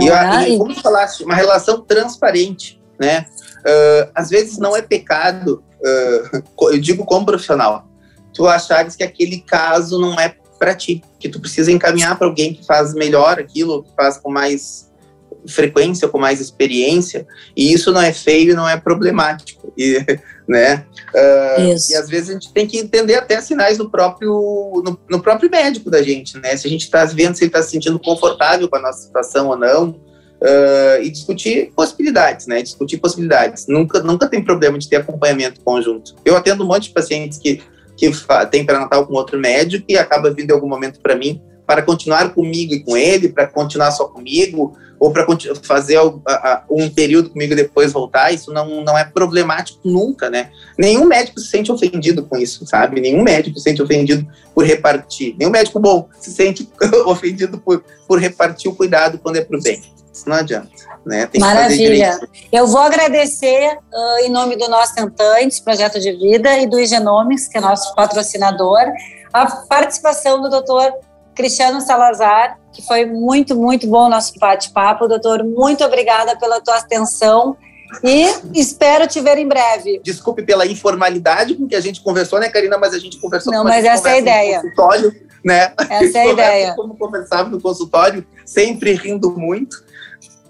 e, 0.00 0.10
é? 0.10 0.48
e 0.48 0.58
como 0.58 0.74
tu 0.74 0.82
falaste, 0.82 1.22
uma 1.22 1.36
relação 1.36 1.80
transparente, 1.82 2.82
né? 2.98 3.26
Uh, 3.60 4.10
às 4.16 4.30
vezes 4.30 4.58
não 4.58 4.76
é 4.76 4.82
pecado, 4.82 5.62
uh, 5.80 6.42
eu 6.74 6.80
digo 6.80 7.04
como 7.04 7.24
profissional, 7.24 7.86
tu 8.34 8.48
achares 8.48 8.96
que 8.96 9.04
aquele 9.04 9.42
caso 9.42 10.00
não 10.00 10.18
é 10.18 10.34
para 10.58 10.74
ti, 10.74 11.02
que 11.18 11.28
tu 11.28 11.40
precisa 11.40 11.70
encaminhar 11.70 12.16
para 12.18 12.26
alguém 12.26 12.54
que 12.54 12.64
faz 12.64 12.94
melhor 12.94 13.38
aquilo, 13.38 13.82
que 13.82 13.94
faz 13.94 14.18
com 14.18 14.30
mais 14.30 14.86
frequência, 15.48 16.08
com 16.08 16.18
mais 16.18 16.40
experiência, 16.40 17.26
e 17.56 17.72
isso 17.72 17.92
não 17.92 18.00
é 18.00 18.12
feio, 18.12 18.54
não 18.54 18.68
é 18.68 18.76
problemático, 18.76 19.72
e, 19.76 19.98
né? 20.46 20.84
Uh, 21.14 21.76
e 21.90 21.94
às 21.94 22.08
vezes 22.08 22.30
a 22.30 22.32
gente 22.32 22.52
tem 22.52 22.66
que 22.66 22.78
entender 22.78 23.14
até 23.14 23.40
sinais 23.40 23.78
no 23.78 23.90
próprio, 23.90 24.82
no, 24.84 24.98
no 25.08 25.22
próprio 25.22 25.50
médico 25.50 25.90
da 25.90 26.02
gente, 26.02 26.38
né? 26.38 26.56
Se 26.56 26.66
a 26.66 26.70
gente 26.70 26.82
está 26.82 27.04
vendo 27.04 27.36
se 27.36 27.44
ele 27.44 27.48
está 27.48 27.62
se 27.62 27.70
sentindo 27.70 27.98
confortável 27.98 28.68
com 28.68 28.76
a 28.76 28.82
nossa 28.82 29.02
situação 29.02 29.48
ou 29.48 29.56
não, 29.56 29.90
uh, 29.90 31.02
e 31.02 31.10
discutir 31.10 31.72
possibilidades, 31.74 32.46
né? 32.46 32.62
Discutir 32.62 32.98
possibilidades. 32.98 33.66
Nunca, 33.66 34.00
nunca 34.02 34.28
tem 34.28 34.42
problema 34.42 34.78
de 34.78 34.88
ter 34.88 34.96
acompanhamento 34.96 35.60
conjunto. 35.60 36.14
Eu 36.24 36.36
atendo 36.36 36.64
um 36.64 36.66
monte 36.66 36.84
de 36.84 36.90
pacientes 36.90 37.38
que 37.38 37.62
que 37.96 38.10
tem 38.50 38.64
pré-natal 38.64 39.06
com 39.06 39.14
outro 39.14 39.38
médico 39.38 39.86
e 39.88 39.96
acaba 39.96 40.30
vindo 40.30 40.50
em 40.50 40.54
algum 40.54 40.68
momento 40.68 41.00
para 41.00 41.16
mim 41.16 41.40
para 41.66 41.82
continuar 41.82 42.32
comigo 42.32 42.72
e 42.72 42.80
com 42.80 42.96
ele, 42.96 43.28
para 43.28 43.46
continuar 43.46 43.90
só 43.90 44.06
comigo, 44.06 44.78
ou 44.98 45.12
para 45.12 45.26
fazer 45.62 45.98
um 46.70 46.88
período 46.88 47.30
comigo 47.30 47.52
e 47.52 47.56
depois 47.56 47.92
voltar, 47.92 48.32
isso 48.32 48.52
não, 48.52 48.82
não 48.82 48.96
é 48.96 49.04
problemático 49.04 49.80
nunca, 49.84 50.30
né? 50.30 50.50
Nenhum 50.78 51.04
médico 51.04 51.40
se 51.40 51.48
sente 51.48 51.70
ofendido 51.70 52.24
com 52.24 52.36
isso, 52.36 52.66
sabe? 52.66 53.00
Nenhum 53.00 53.22
médico 53.22 53.58
se 53.58 53.64
sente 53.64 53.82
ofendido 53.82 54.26
por 54.54 54.64
repartir. 54.64 55.34
Nenhum 55.38 55.50
médico 55.50 55.78
bom 55.78 56.08
se 56.20 56.30
sente 56.30 56.68
ofendido 57.06 57.58
por, 57.58 57.84
por 58.06 58.18
repartir 58.18 58.70
o 58.70 58.74
cuidado 58.74 59.18
quando 59.18 59.36
é 59.36 59.44
para 59.44 59.58
o 59.58 59.62
bem. 59.62 59.82
Isso 60.12 60.28
não 60.28 60.36
adianta. 60.36 60.70
Né? 61.04 61.28
Maravilha. 61.38 62.18
Eu 62.50 62.66
vou 62.66 62.80
agradecer 62.80 63.78
uh, 63.92 64.24
em 64.24 64.30
nome 64.30 64.56
do 64.56 64.66
nosso 64.68 64.94
Tentantes, 64.94 65.60
Projeto 65.60 66.00
de 66.00 66.10
Vida, 66.12 66.58
e 66.58 66.66
do 66.66 66.80
Igenomics, 66.80 67.46
que 67.48 67.58
é 67.58 67.60
nosso 67.60 67.94
patrocinador, 67.94 68.80
a 69.32 69.46
participação 69.46 70.40
do 70.40 70.48
doutor 70.48 70.92
Cristiano 71.36 71.80
Salazar, 71.80 72.58
que 72.72 72.82
foi 72.82 73.04
muito, 73.04 73.54
muito 73.54 73.86
bom 73.86 74.06
o 74.06 74.08
nosso 74.08 74.32
bate-papo. 74.38 75.06
Doutor, 75.06 75.44
muito 75.44 75.84
obrigada 75.84 76.36
pela 76.36 76.60
tua 76.60 76.78
atenção 76.78 77.56
e 78.02 78.26
espero 78.58 79.06
te 79.06 79.20
ver 79.20 79.38
em 79.38 79.46
breve. 79.46 80.00
Desculpe 80.02 80.42
pela 80.42 80.66
informalidade 80.66 81.54
com 81.54 81.68
que 81.68 81.76
a 81.76 81.80
gente 81.80 82.00
conversou, 82.00 82.40
né, 82.40 82.48
Karina? 82.48 82.78
Mas 82.78 82.94
a 82.94 82.98
gente 82.98 83.18
conversou 83.20 83.52
Não, 83.52 83.62
mas 83.62 83.84
essa 83.84 84.08
é 84.08 84.12
a 84.12 84.18
ideia. 84.18 84.60
consultório, 84.60 85.14
né? 85.44 85.72
Essa 85.90 86.18
é 86.18 86.22
a 86.22 86.26
ideia. 86.32 86.74
Como 86.74 86.96
conversava 86.96 87.48
no 87.48 87.60
consultório, 87.60 88.26
sempre 88.44 88.94
rindo 88.94 89.30
muito. 89.30 89.84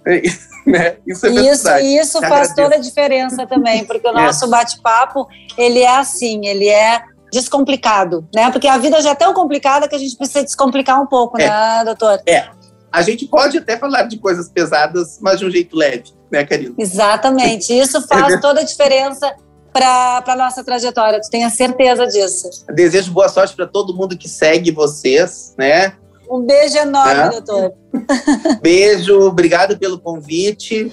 Né? 0.66 0.96
Isso 1.06 1.24
é 1.26 1.30
Isso, 1.30 1.70
isso 1.78 2.20
faz 2.22 2.52
toda 2.52 2.74
a 2.74 2.78
diferença 2.78 3.46
também, 3.46 3.84
porque 3.84 4.04
o 4.04 4.10
é. 4.18 4.24
nosso 4.24 4.46
é. 4.46 4.48
bate-papo, 4.48 5.28
ele 5.56 5.78
é 5.78 5.96
assim, 5.96 6.44
ele 6.44 6.68
é 6.68 7.04
descomplicado, 7.32 8.26
né? 8.34 8.50
Porque 8.50 8.68
a 8.68 8.78
vida 8.78 9.00
já 9.00 9.10
é 9.10 9.14
tão 9.14 9.34
complicada 9.34 9.88
que 9.88 9.94
a 9.94 9.98
gente 9.98 10.16
precisa 10.16 10.42
descomplicar 10.42 11.00
um 11.00 11.06
pouco, 11.06 11.40
é. 11.40 11.48
né, 11.48 11.84
doutor? 11.84 12.20
É. 12.26 12.48
A 12.92 13.02
gente 13.02 13.26
pode 13.26 13.58
até 13.58 13.76
falar 13.76 14.04
de 14.04 14.18
coisas 14.18 14.48
pesadas, 14.48 15.18
mas 15.20 15.38
de 15.38 15.44
um 15.44 15.50
jeito 15.50 15.76
leve, 15.76 16.04
né, 16.30 16.44
Karina? 16.44 16.74
Exatamente. 16.78 17.72
Isso 17.72 18.00
faz 18.08 18.40
toda 18.40 18.60
a 18.60 18.64
diferença 18.64 19.34
para 19.72 20.24
a 20.26 20.36
nossa 20.36 20.64
trajetória. 20.64 21.20
Tu 21.20 21.28
tenha 21.28 21.50
certeza 21.50 22.06
disso. 22.06 22.48
Desejo 22.74 23.12
boa 23.12 23.28
sorte 23.28 23.54
para 23.54 23.66
todo 23.66 23.94
mundo 23.94 24.16
que 24.16 24.28
segue 24.28 24.70
vocês, 24.70 25.54
né? 25.58 25.92
Um 26.30 26.40
beijo 26.40 26.78
enorme, 26.78 27.20
é. 27.20 27.30
doutor. 27.30 27.72
Beijo, 28.60 29.20
obrigado 29.20 29.78
pelo 29.78 29.98
convite. 29.98 30.92